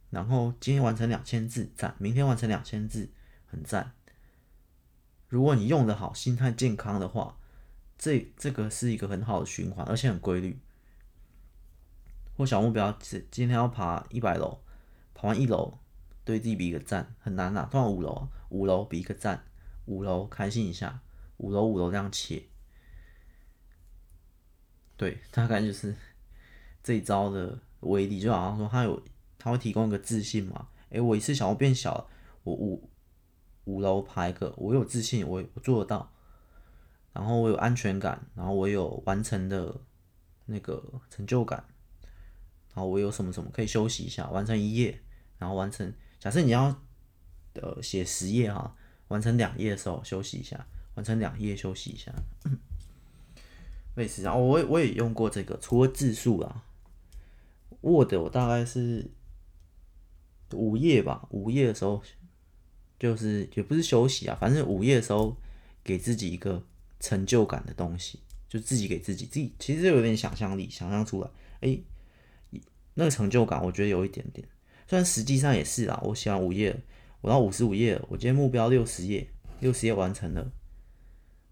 [0.09, 3.11] 然后今天完成两千字赞，明天完成两千字
[3.45, 3.93] 很赞。
[5.29, 7.37] 如果你用的好，心态健康的话，
[7.97, 10.59] 这这个是一个很好的循环，而且很规律。
[12.35, 14.59] 或小目标是今天要爬一百楼，
[15.13, 15.77] 爬完一楼。
[16.23, 17.67] 对自己比一个赞，很难呐。
[17.71, 19.43] 通常五楼，五楼比一个赞，
[19.85, 21.01] 五楼开心一下，
[21.37, 22.43] 五楼五楼这样切。
[24.95, 25.95] 对，大概就是
[26.83, 29.01] 这一招的威力，就好像说他有，
[29.39, 30.67] 他会提供一个自信嘛。
[30.89, 32.07] 诶，我一次想要变小，
[32.43, 32.87] 我五
[33.63, 36.11] 五楼爬一个，我有自信，我我做得到。
[37.13, 39.75] 然后我有安全感，然后我有完成的
[40.45, 41.65] 那个成就感，
[42.73, 45.01] 然后我有什么什么可以休息一下，完成一页，
[45.39, 45.91] 然后完成。
[46.21, 46.79] 假设你要
[47.55, 48.75] 呃写十页哈，
[49.07, 52.13] 完成两页的时候休息一下，完成两页休息一下，
[53.95, 54.39] 类似这样。
[54.39, 56.63] 我我也用过这个，除了字数啦
[57.81, 59.09] ，Word 我大概是
[60.53, 62.03] 五页吧，五页的时候
[62.99, 65.35] 就是也不是休息啊，反正五页的时候
[65.83, 66.63] 给自己一个
[66.99, 71.29] 成就感的东西，就自己给自己自己，其实有点想象力，想象出来，
[71.61, 71.79] 哎，
[72.93, 74.47] 那个成就感我觉得有一点点。
[74.91, 76.83] 但实际上也是啦，我写完五页，
[77.21, 80.51] 我到五十五页，我今天目标六十页，六十页完成了，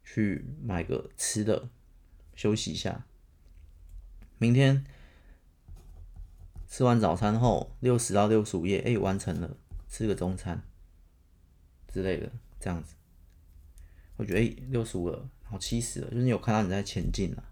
[0.04, 1.69] 去买个吃的，
[2.36, 3.06] 休息一下。
[4.39, 4.84] 明天
[6.67, 9.56] 吃完早餐后，六十到六十五页，哎，完成了，
[9.88, 10.62] 吃个中餐
[11.88, 12.95] 之类的，这样子，
[14.17, 17.43] 我觉得哎，六十五了，然后七十了，就是你有看到你在前进了。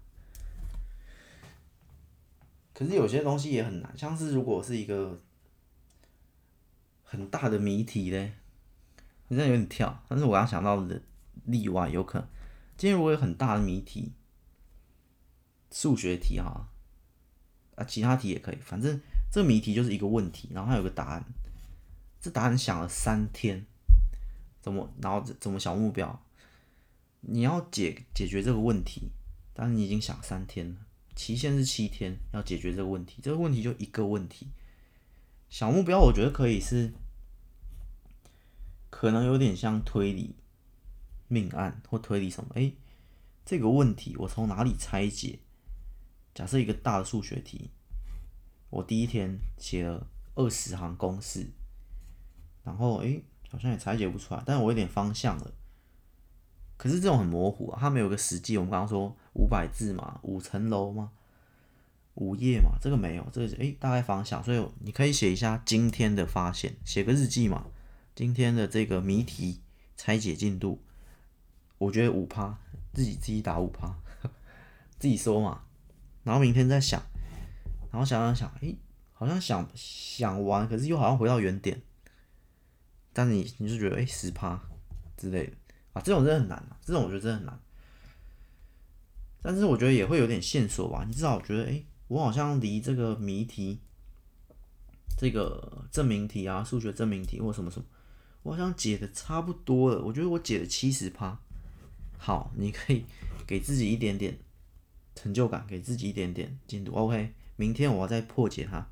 [2.74, 5.22] 可是有些东西也很难，像是如果是一个。
[7.10, 8.34] 很大的谜题嘞，
[9.30, 11.00] 好像有点跳，但是我刚想到的
[11.46, 12.28] 例外有可能。
[12.76, 14.12] 今天如果有很大的谜题，
[15.72, 16.68] 数学题哈，
[17.76, 19.00] 啊，其他题也可以，反正
[19.32, 21.24] 这谜题就是一个问题，然后它有个答案，
[22.20, 23.64] 这答案想了三天，
[24.60, 26.22] 怎么，然后怎么小目标，
[27.22, 29.08] 你要解解决这个问题，
[29.54, 30.76] 但是你已经想三天了，
[31.16, 34.48] 期限是七天，要解决这个问题，这个问题就一个问题。
[35.48, 36.92] 小目标我觉得可以是，
[38.90, 40.36] 可能有点像推理，
[41.26, 42.76] 命案或推理什么，诶，
[43.44, 45.40] 这个问题我从哪里拆解？
[46.34, 47.70] 假设一个大的数学题，
[48.70, 51.50] 我第一天写了二十行公式，
[52.62, 55.54] 然后诶，好像也拆解不出来，但我有点方向了。
[56.76, 58.56] 可是这种很模糊啊，它没有个实际。
[58.56, 61.10] 我们刚刚说五百字嘛，五层楼吗？
[62.18, 64.42] 午夜嘛，这个没有，这个诶，大概方向。
[64.42, 67.66] 所以你可以写一下今天的发现，写个日记嘛。
[68.14, 69.60] 今天的这个谜题
[69.96, 70.82] 拆解进度，
[71.78, 72.58] 我觉得五趴，
[72.92, 73.96] 自己自己打五趴，
[74.98, 75.62] 自己说嘛。
[76.24, 77.00] 然后明天再想，
[77.92, 78.76] 然后想想想，诶，
[79.12, 81.80] 好像想想完，可是又好像回到原点。
[83.12, 84.60] 但你你就觉得诶，十趴
[85.16, 85.52] 之类的
[85.92, 86.02] 啊。
[86.02, 87.60] 这种真的很难啊，这种我觉得真的很难。
[89.40, 93.80] 但是我觉得也会有点线索吧，你至少觉得，哎，我好像离这个谜题、
[95.16, 97.86] 这个证明题啊、数学证明题或什么什么，
[98.42, 100.02] 我好像解的差不多了。
[100.02, 101.38] 我觉得我解了七十趴。
[102.16, 103.04] 好，你可以
[103.46, 104.38] 给自己一点点
[105.14, 106.92] 成就感，给自己一点点进度。
[106.94, 108.88] OK，明天我要再破解它。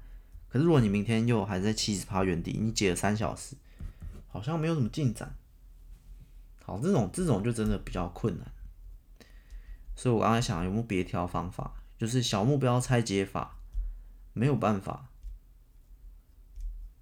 [0.48, 3.56] 可是如果你明天又还在七十趴原地，你解了三小时，
[4.28, 5.34] 好像没有什么进展。
[6.62, 8.52] 好，这种这种就真的比较困难，
[9.94, 13.58] 所以我刚才想有没有别条方法，就是小目标拆解法，
[14.32, 15.08] 没有办法，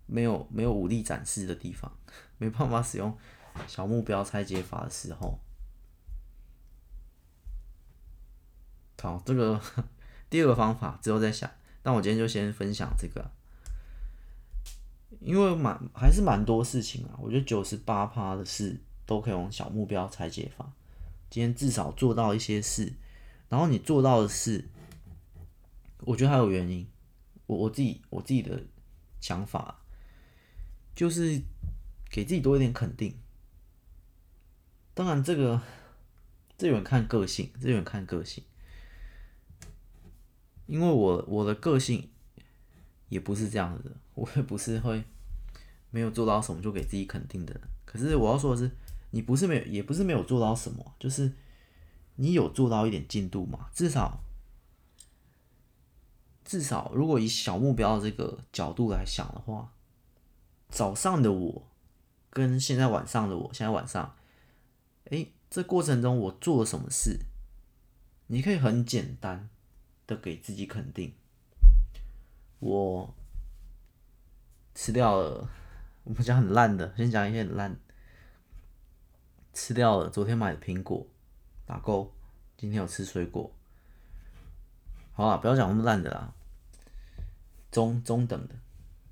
[0.06, 1.90] 没有没有武力展示的地方，
[2.38, 3.16] 没办法使用
[3.66, 5.38] 小目标拆解法的时候，
[9.00, 9.60] 好，这个
[10.30, 11.50] 第二个方法之后再想，
[11.82, 13.30] 但我今天就先分享这个，
[15.20, 18.80] 因为蛮还是蛮多事情啊，我觉得九十八趴的事。
[19.06, 20.72] 都可以用小目标拆解法。
[21.28, 22.90] 今天至少做到一些事，
[23.50, 24.66] 然后你做到的事，
[26.04, 26.86] 我觉得还有原因。
[27.46, 28.62] 我我自己我自己的
[29.20, 29.82] 想法，
[30.94, 31.40] 就是
[32.10, 33.16] 给自己多一点肯定。
[34.94, 35.60] 当然，这个
[36.56, 38.42] 这有点看个性，这有点看个性。
[40.66, 42.08] 因为我我的个性
[43.08, 45.04] 也不是这样子的，我也不是会
[45.90, 47.60] 没有做到什么就给自己肯定的。
[47.84, 48.70] 可是我要说的是。
[49.10, 51.32] 你不是没有，也不是没有做到什么，就是
[52.16, 53.70] 你有做到一点进度嘛。
[53.72, 54.24] 至少，
[56.44, 59.72] 至少如果以小目标这个角度来想的话，
[60.68, 61.66] 早上的我
[62.30, 64.14] 跟现在晚上的我，现在晚上，
[65.04, 67.20] 诶，这过程中我做了什么事？
[68.26, 69.48] 你可以很简单
[70.06, 71.14] 的给自己肯定。
[72.58, 73.14] 我
[74.74, 75.48] 吃掉了，
[76.04, 77.78] 我们讲很烂的，先讲一些很烂。
[79.52, 81.06] 吃掉了昨天买的苹果，
[81.64, 82.12] 打勾。
[82.56, 83.54] 今天有吃水果，
[85.16, 86.34] 好啦，不要讲那么烂的啦，
[87.70, 88.54] 中中等的。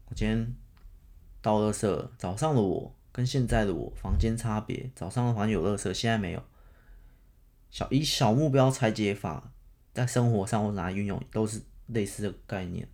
[0.07, 0.55] 我今天
[1.41, 6.43] 倒垃圾了，早上的我跟现在的我房间差别，早上的房间有垃圾，现在没有。
[7.71, 9.53] 小以小目标拆解法，
[9.95, 12.89] 在生活上我拿来运用都是类似的概念，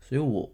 [0.00, 0.50] 所以我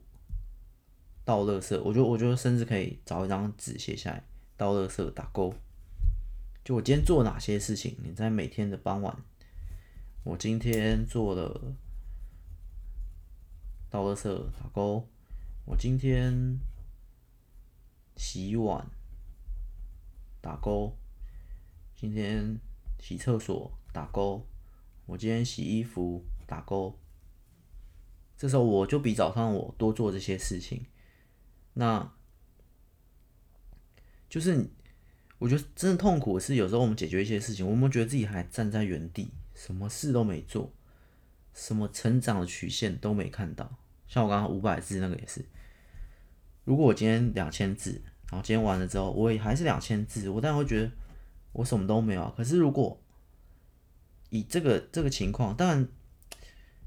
[1.25, 4.25] 倒垃圾，我觉得我觉得甚至可以找一张纸写下来，
[4.57, 5.55] 倒垃圾打勾。
[6.65, 7.97] 就我今天做哪些事情？
[8.03, 9.17] 你在每天的傍晚，
[10.27, 11.77] 我今天做了
[13.89, 15.09] 倒垃圾打勾。
[15.65, 16.59] 我今天
[18.17, 18.91] 洗碗
[20.41, 20.99] 打勾。
[21.95, 22.59] 今天
[22.99, 24.45] 洗厕所打勾。
[25.07, 26.99] 我今天洗衣服打勾。
[28.37, 30.87] 这时候我就比早上我多做这些事情，
[31.75, 32.13] 那
[34.29, 34.69] 就是。
[35.39, 40.71] 我觉得真的痛苦的是，有时候我们解决一些事情，我们觉得自己还站在原地，什么事都没做，
[41.53, 43.69] 什么成长的曲线都没看到。
[44.07, 45.45] 像我刚刚五百字那个也是，
[46.65, 50.93] 如果我今天两千字，然后今天完了之后，我也还是两千字，我当然会觉得
[51.53, 52.33] 我什么都没有啊。
[52.37, 53.01] 可是如果
[54.29, 55.89] 以这个这个情况，当然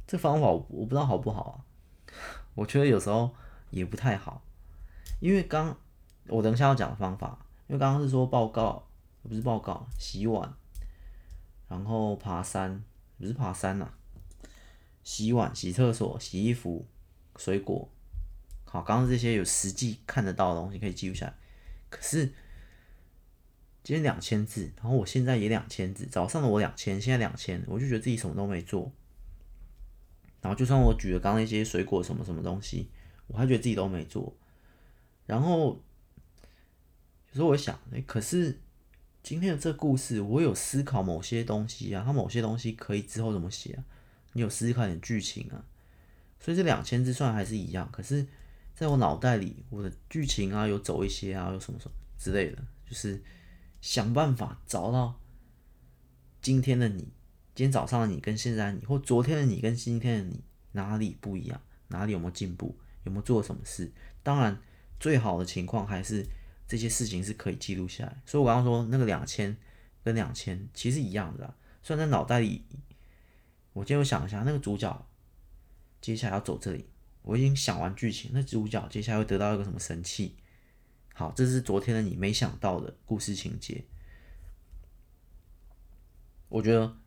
[0.06, 1.54] 这方法我不知道好不好啊，
[2.56, 3.36] 我觉得有时候
[3.72, 4.44] 也不太好，
[5.20, 5.76] 因为刚
[6.28, 7.46] 我等一下要讲的方法。
[7.68, 8.88] 因为刚刚是说报告，
[9.22, 10.52] 不是报告，洗碗，
[11.70, 12.84] 然后爬山，
[13.18, 13.94] 不是爬山呐、啊，
[15.04, 16.86] 洗碗、洗厕所、洗衣服、
[17.38, 17.90] 水果，
[18.66, 21.34] 好，刚刚这些有实际看得到的东西可以记录下来。
[21.90, 22.26] 可是
[23.84, 28.92] 今天两千字，然后我现在也两千字，早上的我两千，现在两千，我就觉得自己什么都没做。
[30.42, 32.90] 然后就算我举了刚刚那些水果什么什么东西，
[33.28, 34.36] 我还觉得自己都没做。
[35.26, 35.82] 然后。
[37.32, 38.60] 有时候我想，哎、可是
[39.30, 43.86] 今天的这故事，我有思考某些东西啊，它某些东西可以之后怎么写啊？
[44.34, 45.64] 你有思考点剧情啊？
[46.40, 48.26] 所以这两千字算还是一样，可是
[48.74, 52.58] 在我脑袋里，我的剧情啊有走一些啊，有什么什么之类的，
[52.90, 53.22] 就是
[53.82, 55.22] 想办法找到
[56.42, 57.04] 今天的你，
[57.54, 63.92] 今天早上的你跟现在的你，或昨天的你跟今天的你哪里不一样，哪里有没有进步，有没有做什么事？
[64.24, 64.60] 当然，
[65.00, 66.26] 最好的情况还是
[66.70, 68.22] 这些事情是可以记录下来。
[68.26, 69.58] 所以我刚刚说那个两千
[70.04, 71.54] 跟两千其实一样的，
[71.84, 72.64] 虽然在脑袋里，
[73.74, 75.08] 我今天想一下，那个主角
[76.00, 76.88] 接下来要走这里。
[77.22, 80.38] 我已经想完剧情，那主角接下来会得到一个什么神器？
[81.14, 83.84] 好，这是昨天的你没想到的故事情节。
[86.48, 86.98] 我觉得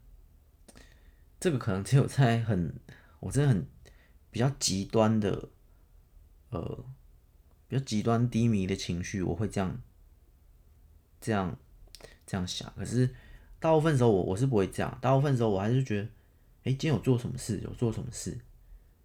[1.40, 2.78] 这个可能只有在很，
[3.20, 3.66] 我真的很
[4.30, 5.48] 比较极端的，
[6.50, 6.84] 呃，
[7.72, 9.80] 比较极端低迷的情绪，我会这样
[11.22, 11.56] 这样
[12.26, 12.70] 这样想。
[12.76, 13.08] 可是
[13.58, 16.08] 大部分时候我我是不会这样，大部分时候我还是觉得，
[16.64, 17.60] 哎，今天有做什么事？
[17.60, 18.38] 有做什么事？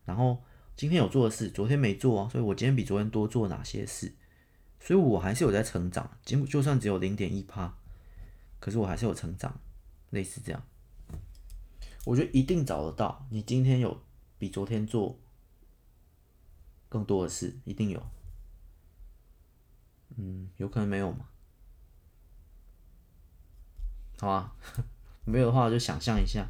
[0.03, 0.43] 然后。
[0.76, 4.13] 今天有做的事，昨天没做啊，所以我今天比昨天多做哪些事？
[4.80, 7.76] 所以我还是有在成长，就就算只有零点一趴，
[8.59, 9.59] 可是我还是有成长，
[10.11, 10.63] 类似这样。
[12.05, 13.99] 我觉得一定找得到，你今天有
[14.38, 15.18] 比昨天做
[16.89, 17.99] 更多的事，一定有。
[20.16, 21.28] 嗯，有可能没有嘛？
[24.20, 24.55] 好啊，
[25.26, 26.47] 没有的话我就想象一下。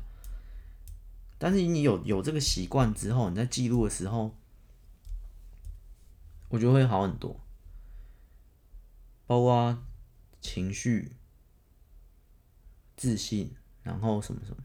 [1.39, 4.35] 但是你有有这个习惯之后，你在记录的时候，
[6.49, 7.39] 我觉得会好很多，
[9.27, 9.83] 包括
[10.39, 11.11] 情绪、
[12.95, 14.63] 自信，然后什么什么。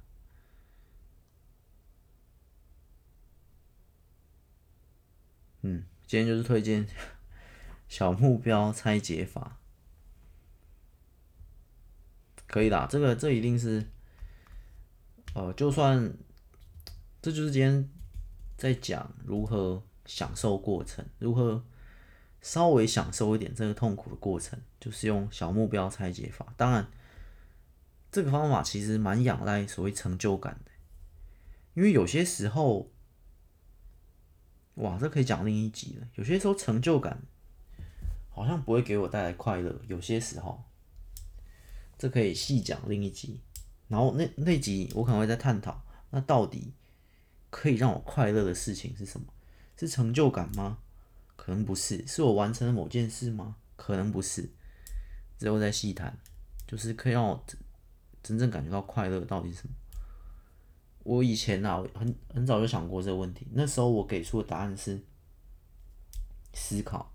[5.63, 6.87] 嗯，今天就是推荐
[7.93, 9.59] 小目标拆解法，
[12.47, 13.87] 可以啦，这个这一定是，
[15.35, 16.11] 呃，就算。
[17.21, 17.87] 这就是今天
[18.57, 21.63] 在讲如何享受过程，如何
[22.41, 26.55] 稍微享受一点这个痛苦的过程，就是用小目标拆解法。
[26.57, 26.91] 当然，
[28.11, 30.71] 这个方法其实蛮仰赖所谓成就感的，
[31.75, 32.91] 因为有些时候，
[34.77, 36.09] 哇，这可以讲另一集了。
[36.15, 37.23] 有些时候成就感
[38.33, 40.63] 好像不会给我带来快乐，有些时候，
[41.97, 43.41] 这可以细讲另一集。
[43.89, 46.75] 然后那那集我可能会再探讨，那到底。
[47.55, 49.27] 可以让我快乐的事情是什么？
[49.77, 50.79] 是成就感吗？
[51.37, 52.03] 可能不是。
[52.07, 53.57] 是我完成了某件事吗？
[53.77, 54.49] 可能不是。
[55.39, 56.19] 之后再细谈。
[56.67, 57.45] 就是可以让我
[58.23, 59.75] 真正感觉到快乐到底是什么？
[61.03, 63.47] 我以前啊，很很早就想过这个问题。
[63.53, 64.99] 那时候我给出的答案是
[66.55, 67.12] 思考，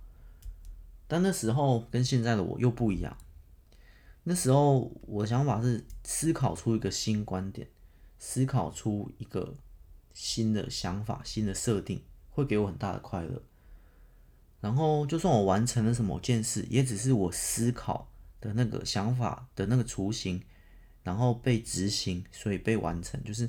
[1.07, 3.17] 但那时候跟现在的我又不一样。
[4.23, 7.67] 那时候我的想法是思考出一个新观点，
[8.19, 9.55] 思考出一个。
[10.19, 12.01] 新的想法、新的设定
[12.31, 13.43] 会给我很大的快乐。
[14.59, 18.09] 然后，就算我完成了什么件事，也只是我思考
[18.41, 20.41] 的那个想法的那个雏形，
[21.03, 23.23] 然后被执行，所以被完成。
[23.23, 23.47] 就是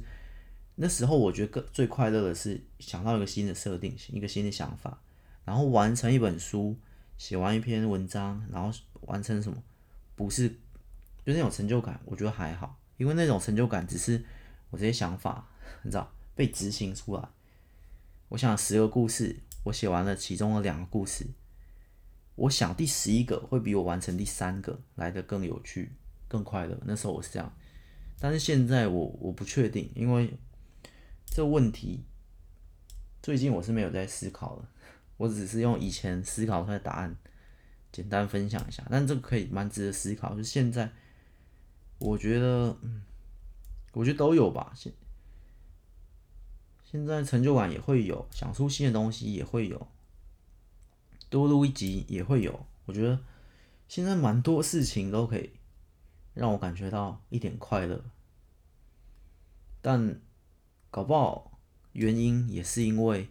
[0.75, 5.01] 那时候，我觉得最快乐的是想到一个新的设定、一个新的想法，
[5.47, 6.77] 然后完成一本书、
[7.19, 9.62] 写完一篇文章，然后完成什么，
[10.16, 10.49] 不是
[11.27, 14.25] 就那种成就感，我觉得还好，因为那种成就感只是
[14.71, 15.47] 我这些想法，
[15.83, 16.11] 你知道。
[16.39, 17.29] 被执行出来。
[18.29, 21.27] 我想十个故事，我写完了其中的两个故事。
[22.37, 25.91] 我想第十一个会比我完成第三个来得更有趣、
[26.29, 26.79] 更快乐。
[26.85, 27.53] 那时候我是这样，
[28.21, 30.39] 但是现在我我不确定，因为
[31.27, 32.05] 这问题
[33.21, 34.69] 最近我是没有在思考了。
[35.19, 37.14] 我只是用以前思考出来的答案
[37.93, 40.35] 简单分享一下，但这个可以蛮值得思考。
[40.35, 40.91] 就现在，
[41.99, 43.03] 我觉得，嗯，
[43.93, 44.73] 我觉得都有吧。
[44.75, 44.91] 现
[46.85, 49.89] 现在成就感也会有，想出新的东西也会有，
[51.29, 52.66] 多录一集也会有。
[52.87, 53.21] 我觉得
[53.89, 55.51] 现在蛮多事情都可以
[56.33, 58.03] 让我感觉到一点快乐，
[59.83, 60.21] 但
[60.91, 61.59] 搞不好
[61.93, 63.29] 原因也是因为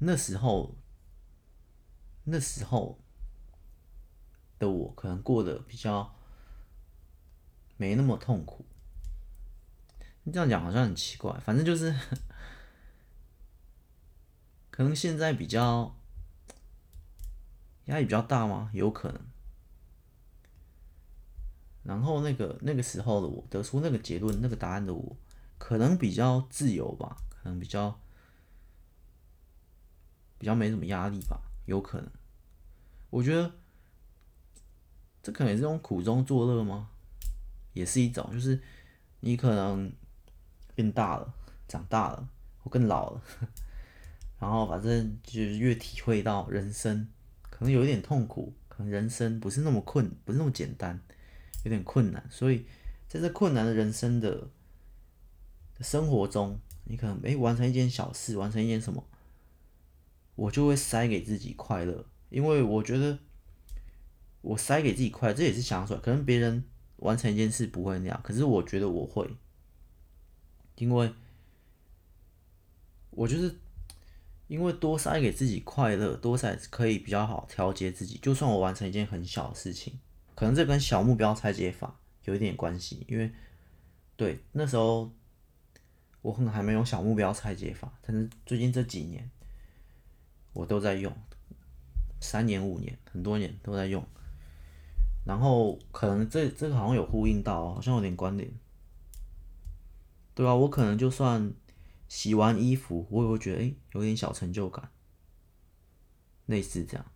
[0.00, 0.74] 那时候
[2.24, 2.98] 那时候
[4.58, 6.14] 的我可能过得比较
[7.76, 8.64] 没那么痛苦。
[10.32, 11.92] 这样讲好像很奇怪，反正就是，
[14.70, 15.96] 可能现在比较
[17.86, 18.70] 压力比较大吗？
[18.72, 19.20] 有可能。
[21.82, 25.16] 然后那个那个时候的我得出那个结论、那个答案的我，
[25.58, 27.98] 可能比较自由吧，可能比较
[30.40, 32.10] 比较没什么压力吧，有可能。
[33.10, 33.52] 我觉得
[35.22, 36.88] 这可能也是种苦中作乐吗？
[37.74, 38.60] 也是一种，就是
[39.20, 39.92] 你可能。
[40.72, 41.34] 变大了，
[41.68, 42.26] 长大了，
[42.62, 43.22] 我更老了，
[44.40, 47.06] 然后反正就是越体会到人生
[47.50, 50.98] 可能有一点痛苦，可能人生不是那么困，不是那么简单，
[51.64, 52.24] 有点困难。
[52.30, 52.64] 所以
[53.08, 54.48] 在这困难的人生的
[55.80, 59.04] 生活中，你可能诶、欸、完成一件小事，完成一件什么，
[60.40, 63.18] 我就会塞给自己快乐，因为我觉得
[64.40, 66.00] 我塞给自己快乐，这也是想出来。
[66.00, 66.64] 可能别人
[66.96, 69.28] 完成一件事不会那样，可是我觉得我会，
[70.76, 71.12] 因为
[73.10, 73.54] 我就是。
[74.50, 78.18] 因为多塞给自己快乐，多塞可以比较好调节自己。
[78.20, 79.96] 就算我完成一件很小的事情，
[80.34, 83.06] 可能这跟小目标拆解法有一点关系。
[83.08, 83.30] 因为
[84.16, 85.08] 对那时候
[86.20, 89.30] 我可能还没有小目标拆解法，但是最近这几年
[90.52, 91.14] 我都在用，
[92.20, 94.04] 三年五年很多年都在用。
[95.24, 98.50] 然后可能这这个好像有呼应到，好像有点关联。
[100.34, 101.52] 对啊，我可能就算。
[102.10, 104.90] 洗完衣服，我也会觉得诶、欸，有点小成就感，
[106.46, 107.06] 类似这样。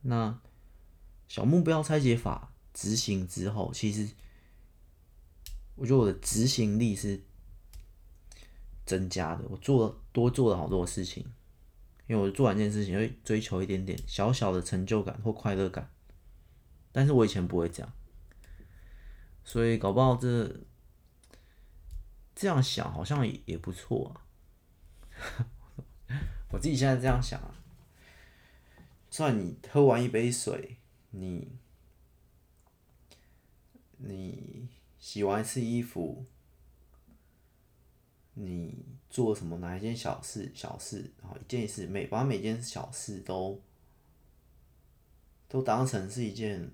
[0.00, 0.40] 那
[1.28, 4.14] 小目标拆解法执行之后，其实
[5.74, 7.22] 我觉得我的执行力是
[8.86, 9.44] 增加的。
[9.50, 11.26] 我做了多做了好多事情，
[12.06, 15.90] 因为我做完一件事情会追求一点点小小的成就感或快乐感，
[16.92, 17.92] 但是我以前不会这样，
[19.44, 20.60] 所以搞不好这。
[22.34, 25.46] 这样想好像也也不错啊，
[26.50, 27.54] 我自己现在这样想啊，
[29.10, 30.78] 算你喝完一杯水，
[31.10, 31.46] 你
[33.98, 34.66] 你
[34.98, 36.24] 洗完一次衣服，
[38.34, 43.60] 你做什么哪一件小事小事，然后一件事每把每件小事都
[45.48, 46.70] 都当成是一件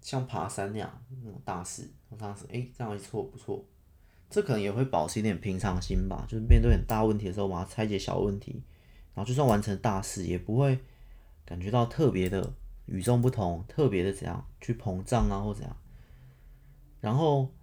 [0.00, 3.64] 像爬山那样那种大事，我当时哎这样一错不错。
[4.28, 8.60] 这可能也会保持一点平常心吧，就是面对很大问题的时候，把它拆解小问题，
[9.14, 10.80] 然后就算完成大事，也不会
[11.44, 12.52] 感觉到特别的
[12.86, 15.76] 与众不同，特别的怎样去膨胀啊或怎样。
[17.00, 17.54] 然后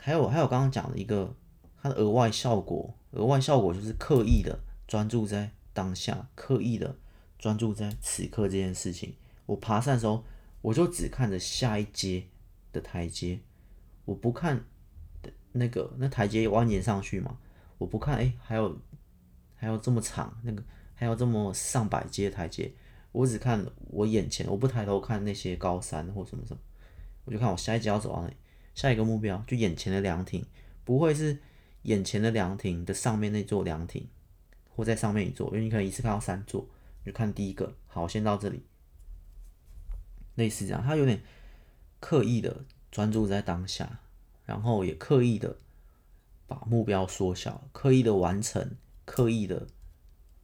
[0.00, 1.34] 还有还有刚刚讲的一个
[1.82, 6.96] 它的额外效果，额外效果就是刻意的专注在当下，刻意的
[7.38, 9.14] 专注在此刻这件事情。
[9.46, 10.24] 我爬山的时候，
[10.62, 12.24] 我就只看着下一阶
[12.72, 13.40] 的台阶。
[14.04, 14.64] 我不看
[15.52, 17.38] 那个那台阶蜿蜒上去嘛，
[17.78, 18.76] 我不看，哎、还有
[19.54, 20.62] 还有这么长，那个
[20.94, 22.72] 还有这么上百阶台阶，
[23.12, 26.60] 我只看我眼前，我不抬头看那些高山或什么什么，
[27.24, 28.36] 我就看我下一阶要走到哪里，
[28.74, 30.44] 下一个目标就眼前的凉亭，
[30.84, 31.38] 不会是
[31.82, 34.06] 眼前的凉亭的上面那座凉亭，
[34.74, 36.68] 或在上面一座，因为你可能一次看到三座，
[37.04, 38.62] 就看第一个，好，先到这里，
[40.34, 41.20] 类似这样，他有点
[42.00, 42.64] 刻意的。
[42.92, 44.00] 专注在当下，
[44.44, 45.58] 然后也刻意的
[46.48, 49.68] 把目标缩小，刻意的完成，刻意的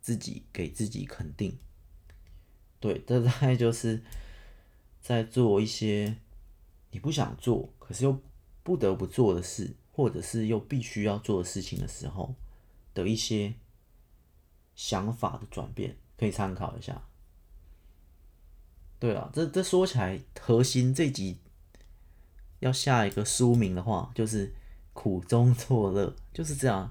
[0.01, 1.59] 自己给自己肯定。
[2.79, 4.01] 对，这大概就是
[5.03, 6.19] 在做一些
[6.97, 8.19] 你不想做，可是又
[8.63, 12.35] 不得不做的事，或者是又必须要做的事情的时候
[12.95, 13.53] 的一些
[14.75, 17.03] 想法的转变，可以参考一下。
[18.99, 21.37] 对啊，这这说起来核心这集。
[22.61, 24.55] 要下一个书名的话，就是
[24.95, 26.91] 苦中作乐，就是这样。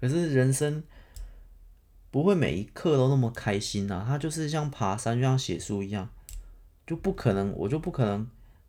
[0.00, 0.82] 可是人生
[2.10, 6.10] 不会每一刻都那么开心啊，它就是像爬山，就像写书一样，
[6.84, 8.28] 就不可能，我就不可能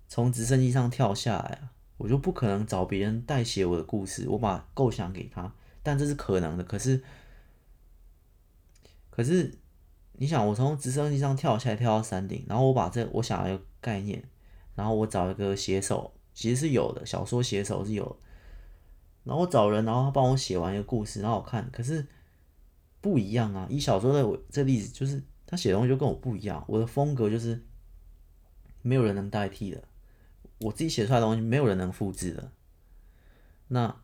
[0.09, 6.63] 从直升机上跳下来啊，我就不可能找别人代写我的故事，我把构想给他，但这是可能的。
[6.65, 7.01] 可是，
[9.09, 9.53] 可是
[10.13, 14.23] 你想，我从直升机上跳下来，跳到山顶，然后我把这我想要一个概念，
[14.75, 16.11] 然后我找一个写手。
[16.31, 18.17] 其实是有的，小说写手是有，
[19.25, 22.07] 然后我找人，然后他帮我写完一个故事，然后我看，可是
[23.01, 23.67] 不一样啊。
[23.69, 27.61] 以小说的我这例子，就是他写东西就跟我不一样，我的风格就是
[28.81, 29.83] 没有人能代替的，
[30.59, 32.51] 我自己写出来的东西没有人能复制的。
[33.69, 34.01] 那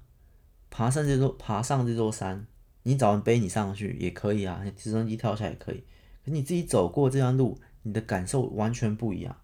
[0.69, 2.45] 爬上这座爬上这座山，
[2.83, 5.83] 你找人背你上去也可以啊，你直升机跳下来也可以，
[6.25, 9.37] 可你自己走过这段路，你的感受完全不一样，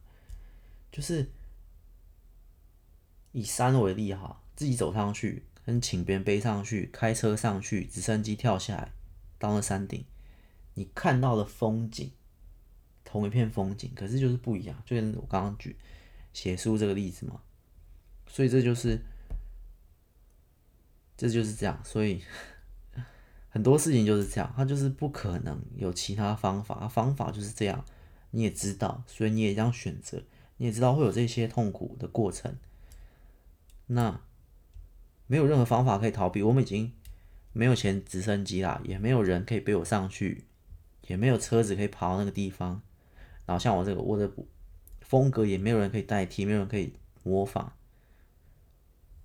[0.91, 1.29] 就是。
[3.33, 8.91] 以山为例哈，自己走上去，跟请别人背上去，开车上去，直升机跳下来，
[9.39, 10.03] 到了山顶，
[10.73, 12.11] 你看到的风景，
[13.05, 14.83] 同一片风景，可是就是不一样。
[14.85, 15.77] 就跟我刚刚举
[16.33, 17.41] 写书这个例子嘛，
[18.27, 18.99] 所以这就是，
[21.17, 21.79] 这就是这样。
[21.83, 22.21] 所以
[23.49, 27.83] 很多事情就是这样，它就是不可能有其他方法，方法就是这样。
[28.33, 30.23] 你也知道，所以你也这样选择，
[30.55, 32.55] 你也知道会有这些痛苦的过程。
[33.87, 34.21] 那
[35.27, 36.93] 没有任何方法可以逃避，我们已经
[37.51, 40.45] 没有钱直升机啦，也没有人可以背我上去，
[41.07, 42.81] 也没有车子可以跑到那个地方。
[43.45, 44.31] 然后像我这个我的
[45.11, 47.73] 风格也没有人可以代替，没有人可以模仿。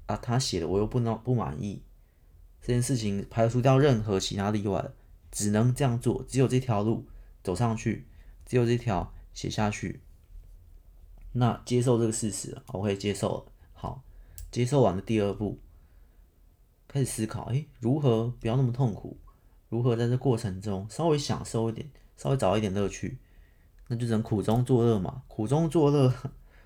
[0.07, 1.81] 啊，他写的我又不能不满意，
[2.61, 4.91] 这件事情排除掉任何其他例外，
[5.31, 7.07] 只能这样做，只有这条路
[7.45, 8.05] 走上去，
[8.45, 10.01] 只有这条写下去。
[11.35, 13.53] 那接受这个事实，我可以接受了。
[13.73, 14.03] 好，
[14.51, 15.61] 接受完的第二步，
[16.89, 19.17] 开始思考，诶，如何不要那么痛苦？
[19.69, 23.19] 如何在这过程中稍微享受一点，稍微找一点乐趣？
[23.89, 25.23] 那就只能苦中作乐嘛。
[25.29, 26.13] 苦中作乐，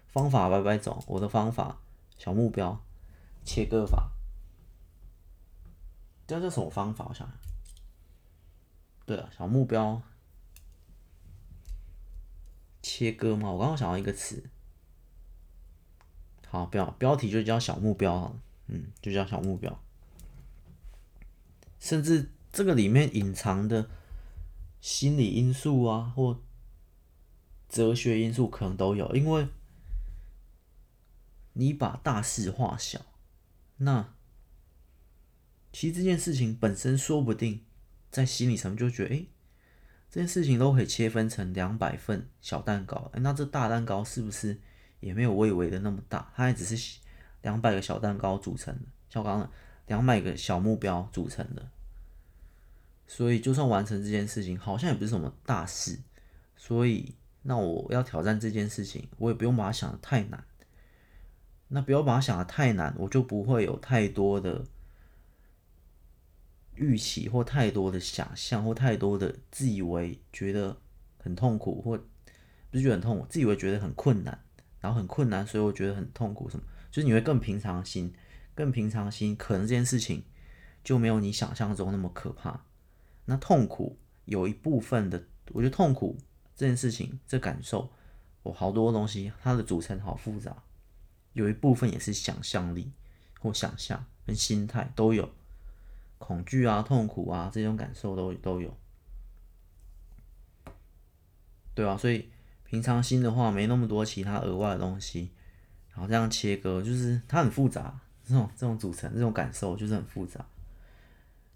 [0.08, 1.02] 方法百百种。
[1.06, 1.78] 我的方法，
[2.18, 2.82] 小目标，
[3.44, 4.12] 切割法。
[6.26, 7.06] 这叫什么方法？
[7.08, 7.36] 我想想。
[9.04, 10.00] 对了，小目标，
[12.80, 13.50] 切割嘛。
[13.50, 14.44] 我刚刚想到一个词。
[16.46, 18.36] 好，标标题就叫小目标，
[18.68, 19.80] 嗯，就叫小目标。
[21.78, 23.88] 甚至这个里面隐藏的
[24.80, 26.40] 心理因素啊，或
[27.70, 29.48] 哲学因素可能都有，因为
[31.52, 33.00] 你把大事化小，
[33.78, 34.12] 那
[35.72, 37.64] 其实这件事情本身说不定
[38.10, 39.26] 在心理层面就觉得，哎，
[40.10, 44.60] 这件事情都可以切分成两百份小蛋糕，哎，那这大蛋糕是不是？
[44.98, 46.98] 也没有我以为的那么大，它也只是
[47.40, 49.50] 两百个小蛋糕组成的，像刚刚
[49.86, 51.70] 两百个小目标组成的，
[53.06, 56.00] 所以就算完成这件事情，好像也不是什么大事。
[56.54, 60.44] 所以，那我要挑战这件事情，我也不用把它想得太难。
[61.68, 64.64] 那不要把它想得太难，我就不会有太多的
[66.74, 70.76] 预期或太多的想象或太多的自以为觉得
[71.18, 71.96] 很痛苦或
[72.70, 74.38] 不是觉得很痛苦，自以为觉得很困难。
[74.80, 76.48] 然后很困难，所以我觉得很痛苦。
[76.48, 76.64] 什么？
[76.90, 78.10] 就是你会更平常心，
[78.54, 80.24] 更平常心，可能这件事情
[80.82, 82.64] 就没有你想象中那么可怕。
[83.26, 85.22] 那痛苦有一部分的，
[85.52, 86.16] 我觉得痛苦
[86.60, 87.90] 这件事情，这感受，
[88.42, 90.54] 我好多东西，它的组成好复杂。
[91.32, 92.92] 有一部分也是想象力
[93.38, 95.30] 或想象跟心态都有，
[96.18, 98.76] 恐惧啊、痛苦啊这种感受都都有，
[101.74, 102.28] 对啊，所以。
[102.62, 105.32] 平常心的话，没那么多其他额外的东西，
[105.88, 110.46] 然后这样切割，就是它很复杂，这种这种组成，这种感受就是很复杂。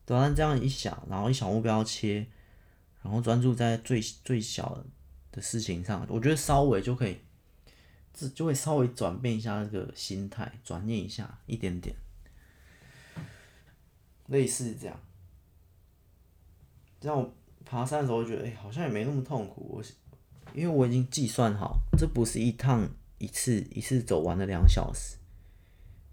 [0.04, 2.26] 对啊，这样一想，然后一小目标切，
[3.04, 4.84] 然后专注在最最小
[5.30, 7.18] 的事情上，我觉得稍微就可以，
[8.12, 11.94] 这就会稍微转变一下这个心态，转念一下一点点，
[14.26, 15.00] 类似这样。
[16.98, 17.32] 这样我
[17.64, 19.76] 爬山的时候，觉得哎、好像也没那么痛苦。
[19.76, 19.84] 我。
[20.52, 22.88] 因为我已经计算好，这不是一趟
[23.18, 25.16] 一次一次走完的两小时，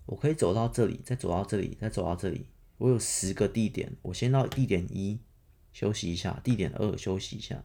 [0.08, 2.48] 我可以走到这里，再走到这里，再走到这里。
[2.80, 5.20] 我有十个地点，我先到地点一
[5.74, 7.64] 休息一下，地点二休息一下，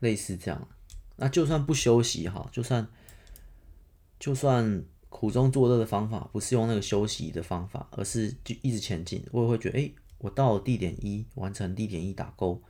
[0.00, 0.68] 类似这样。
[1.16, 2.88] 那就算不休息哈，就算
[4.18, 12.62] 就算苦中作乐的方法不是用那个休息的方法，而是就一直前进，我也会觉得，哎，我到了地点一，完成地点一打勾。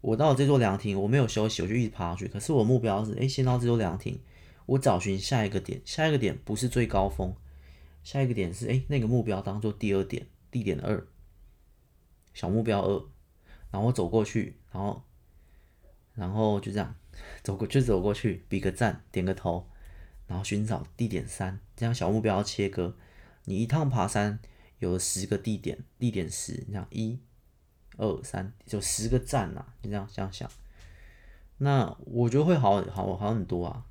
[0.00, 2.28] 我到了这座凉亭，我没有休息，我就一直爬上去。
[2.28, 4.20] 可是我目标是，哎，先到这座凉亭，
[4.66, 7.34] 我找寻下一个点，下一个点不是最高峰，
[8.04, 11.06] 下一个点是，哎，那个目标当做第二点，地点二，
[12.34, 13.06] 小目标二，
[13.70, 15.02] 然后走过去，然后，
[16.14, 16.94] 然后就这样
[17.42, 19.68] 走过，就走过去，比个赞，点个头，
[20.26, 22.96] 然后寻找地点三，这样小目标切割，
[23.44, 24.38] 你一趟爬山
[24.78, 27.20] 有十个地点，地点十，这样一。
[27.98, 30.50] 二三就十个赞呐，你这样这样想，
[31.56, 33.86] 那我觉得会好好好很多啊，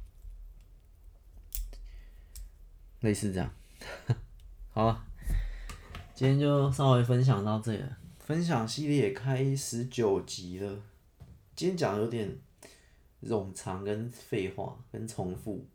[3.00, 3.52] 类似这样，
[4.70, 5.08] 好了，
[6.16, 7.84] 今天就稍微分享到这里，
[8.20, 10.82] 分享系列开十九集了，
[11.54, 12.40] 今天讲的有点
[13.22, 15.68] 冗长跟废话跟重复，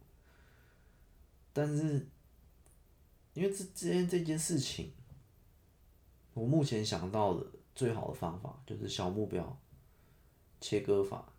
[1.52, 2.08] 但是
[3.34, 4.92] 因为这今天这件事情，
[6.32, 7.46] 我目前想到的。
[7.72, 9.58] 最好的方法就是小目标
[10.60, 11.32] 切割法，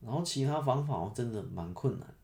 [0.00, 2.14] 然后其他方法我真的蛮困难，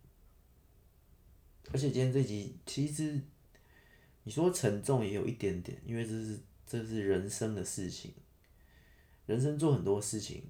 [1.72, 3.22] 而且今天这集其实
[4.30, 8.14] 你说沉重也有一点点，因为这是这是人生的事情，
[9.26, 10.44] 人生做很多事情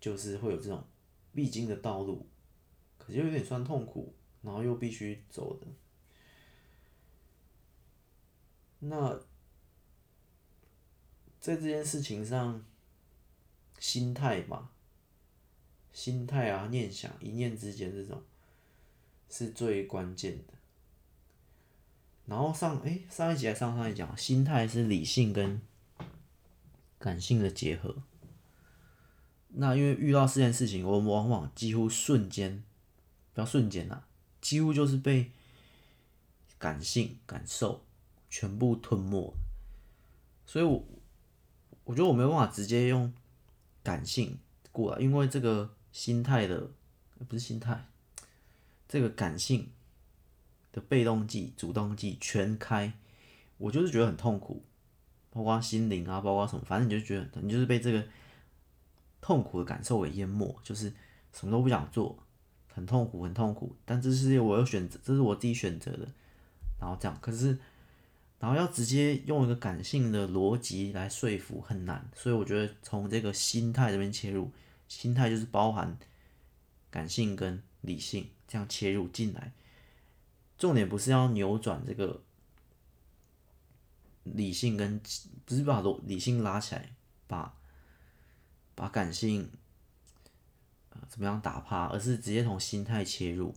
[0.00, 0.84] 就是会有这种
[1.32, 2.26] 必经的道路，
[2.98, 5.66] 可是又有点算痛苦，然后又必须走的，
[8.80, 9.20] 那。
[11.38, 12.64] 在这件事情上，
[13.78, 14.72] 心态嘛，
[15.92, 18.20] 心态啊，念想，一念之间，这种
[19.30, 20.57] 是最关键的。
[22.28, 25.60] 然后上，哎，上一集还上上一讲，心态是理性跟
[26.98, 27.96] 感性的结合。
[29.48, 32.62] 那因为遇到这件事情，我们往往几乎瞬间，
[33.32, 34.02] 不要瞬间呐，
[34.42, 35.32] 几乎就是被
[36.58, 37.82] 感性感受
[38.28, 39.34] 全部吞没。
[40.44, 40.84] 所以我，我
[41.84, 43.10] 我觉得我没有办法直接用
[43.82, 44.38] 感性
[44.70, 46.68] 过来，因为这个心态的
[47.26, 47.86] 不是心态，
[48.86, 49.70] 这个感性
[50.72, 52.92] 的被动剂、主动剂全开，
[53.56, 54.62] 我就是觉得很痛苦，
[55.30, 58.04] 包括心灵啊，包括什么，反正你就觉得你就是被这个。
[59.20, 60.90] 痛苦的感受给淹没，就是
[61.34, 62.16] 什么都不想做，
[62.72, 63.76] 很痛苦，很痛苦。
[63.84, 66.08] 但这是我有选择，这是我自己选择的。
[66.78, 67.58] 然后这样，可是，
[68.38, 72.08] 然后要直接用一个感性的逻辑来说服很难。
[72.14, 74.52] 所以我觉得从这个心态这边切入，
[74.86, 75.98] 心态就是包含
[76.88, 79.52] 感性跟理性这样切入进来。
[80.58, 82.20] 重点不是要扭转这个
[84.24, 85.00] 理性跟，
[85.46, 86.90] 不是把逻理性拉起来，
[87.26, 87.54] 把。
[88.74, 89.50] 把感性，
[90.90, 93.52] 呃，怎么样打趴，而是直接从心态切入，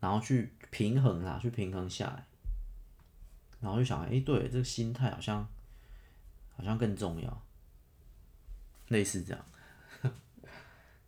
[0.00, 2.26] 然后去平衡它，去平衡下来，
[3.60, 5.46] 然后就想，哎、对，这个心态好像
[6.56, 7.42] 好像更重要，
[8.88, 9.44] 类似这样。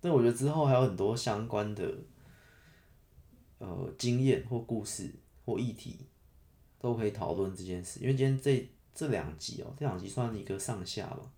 [0.02, 1.96] 但我觉得之后还有很多相关的，
[3.62, 6.08] 呃，经验或故事或议题，
[6.80, 8.00] 都可以讨论这件事。
[8.00, 11.32] 因为今天这这两集哦，这两集算一个上下吧。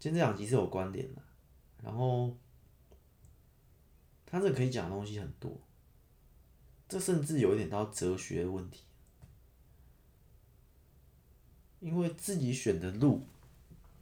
[0.00, 1.22] 今天这两集是有关联的，
[1.84, 2.36] 然后
[4.26, 5.56] 他这可以讲的东西很多，
[6.88, 8.82] 这甚至有一点到哲学的问题，
[11.78, 13.24] 因为自己选的路，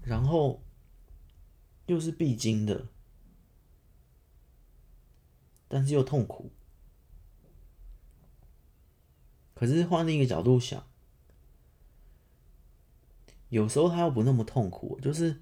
[0.02, 0.62] 然后
[1.84, 2.88] 又是必经的，
[5.68, 6.50] 但是又痛苦，
[9.58, 10.86] 可是换另一个角度想，
[13.48, 15.40] 有时候他又不那么痛苦，就是。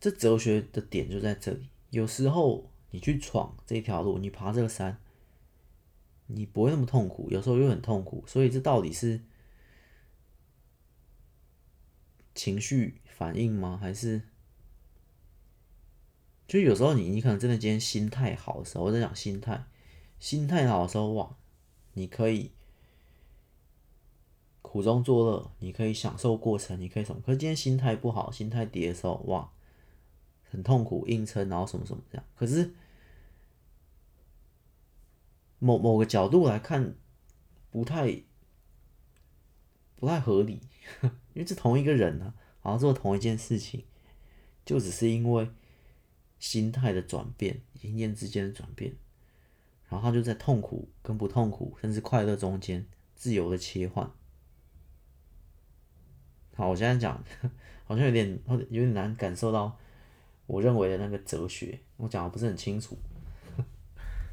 [0.00, 1.70] 这哲学的点就在这里。
[1.90, 5.00] 有时候你去闯这条路，你爬这个山，
[6.28, 8.22] 你不会那么痛苦；有时候又很痛苦。
[8.24, 9.20] 所以这到底是
[12.32, 13.76] 情绪反应吗？
[13.82, 14.22] 还是
[16.46, 19.64] 就有时候你你可能真的今天心态好的时候，我在讲心态，
[20.20, 21.36] 心态好的时候哇，
[21.94, 22.52] 你可以
[24.68, 27.22] 苦中作乐，你可以享受过程，你可以什么？
[27.24, 29.50] 可是今天心态不好，心态跌的时候哇。
[30.50, 32.24] 很痛苦，硬撑，然后什么什么这样。
[32.34, 32.72] 可是
[35.58, 36.94] 某某个角度来看，
[37.70, 38.22] 不太
[39.96, 40.62] 不太合理，
[41.34, 43.84] 因为是同一个人啊，好像做同一件事情，
[44.64, 45.50] 就只是因为
[46.38, 48.94] 心态的转变，一念之间的转变，
[49.90, 54.10] 然后他就在痛苦跟不痛苦，甚至快乐中间自由的切换。
[56.58, 57.22] 好，我现在讲
[57.84, 59.78] 好像有点有点难感受到。
[60.48, 62.98] 我认为的那个哲学，我讲的不是很清楚，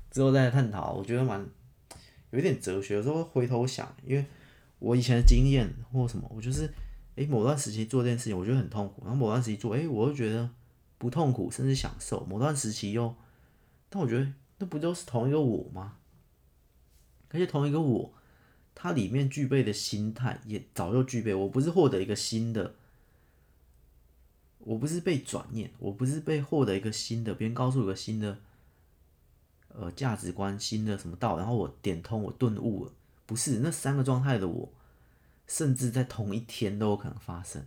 [0.10, 0.94] 之后再探讨。
[0.94, 1.46] 我觉得蛮
[2.32, 2.96] 有一点哲学。
[2.96, 4.26] 有时候回头想，因为
[4.80, 6.68] 我以前的经验或什么，我就是
[7.14, 10.50] 诶，某段时期做这件事情，我觉得很痛苦，然后某段时期做，诶，我又觉得
[10.98, 12.26] 不痛苦，甚至享受。
[12.26, 13.16] 某段时期又，
[13.88, 14.26] 但我觉得
[14.58, 15.98] 那不就是同一个我吗？
[17.30, 18.12] 而且同一个我，
[18.76, 21.34] 它里面具备的心态也早就具备。
[21.34, 22.76] 我不是获得一个新的。
[24.60, 28.40] 我不是被转念，我不是被获得一个新的，别人告诉我一个新的，
[29.68, 32.92] 呃，价值观，新的什么道，然后我点通，我顿悟了，
[33.28, 34.74] 不是那三个状态的我，
[35.46, 37.64] 甚至在同一天都有可能发生，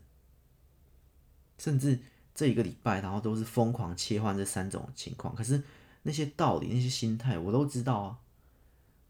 [1.57, 2.01] 甚至
[2.35, 5.33] 这一个礼拜，然后都是疯狂切换这三种情况。
[5.37, 5.63] 可是
[6.03, 8.19] 那些道理，那些心态，我都知道啊，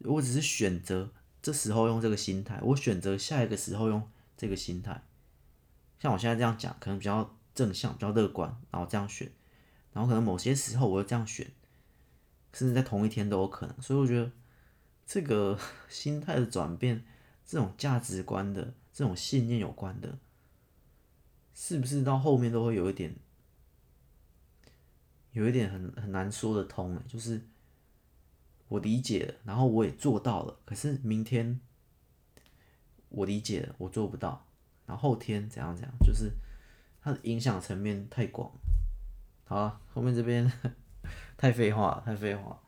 [0.01, 1.09] 我只是选择
[1.41, 5.03] 这时候用这个心态，我选择下一个时候用这个心态。
[5.99, 7.35] 像我现在这样讲，可能比较。
[7.55, 9.29] 正向比较乐观，然后这样选，
[9.91, 11.45] 然后可能某些时候我又这样选，
[12.53, 13.81] 甚至在同一天都有可能。
[13.81, 14.31] 所以我觉得
[15.05, 15.59] 这个
[15.89, 17.03] 心态的转变，
[17.45, 20.19] 这种价值观的这种信念有关的，
[21.53, 23.13] 是不是到后面都会有一点，
[25.33, 27.03] 有一点很很难说得通呢？
[27.09, 27.45] 就是
[28.69, 31.59] 我理解了，然后我也做到了，可是明天
[33.09, 34.47] 我理解了，我做不到，
[34.85, 36.31] 然后后天怎样怎样，就是。
[37.01, 38.51] 它的影响层面太广，
[39.45, 40.51] 好了，后面这边
[41.37, 42.61] 太废话，太废话。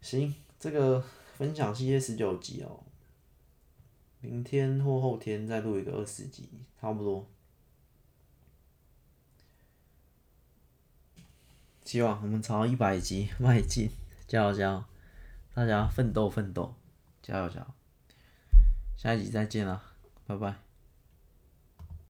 [0.00, 1.00] 行，这个
[1.36, 2.82] 分享系列十九集哦，
[4.20, 6.50] 明天或后天再录一个二十集，
[6.80, 7.24] 差不多。
[11.84, 13.88] 希望我们朝一百集迈进，
[14.26, 14.84] 加油加油！
[15.54, 16.74] 大家奋斗奋斗，
[17.22, 17.66] 加油加油！
[18.96, 19.82] 下一集再见了，
[20.26, 20.65] 拜拜。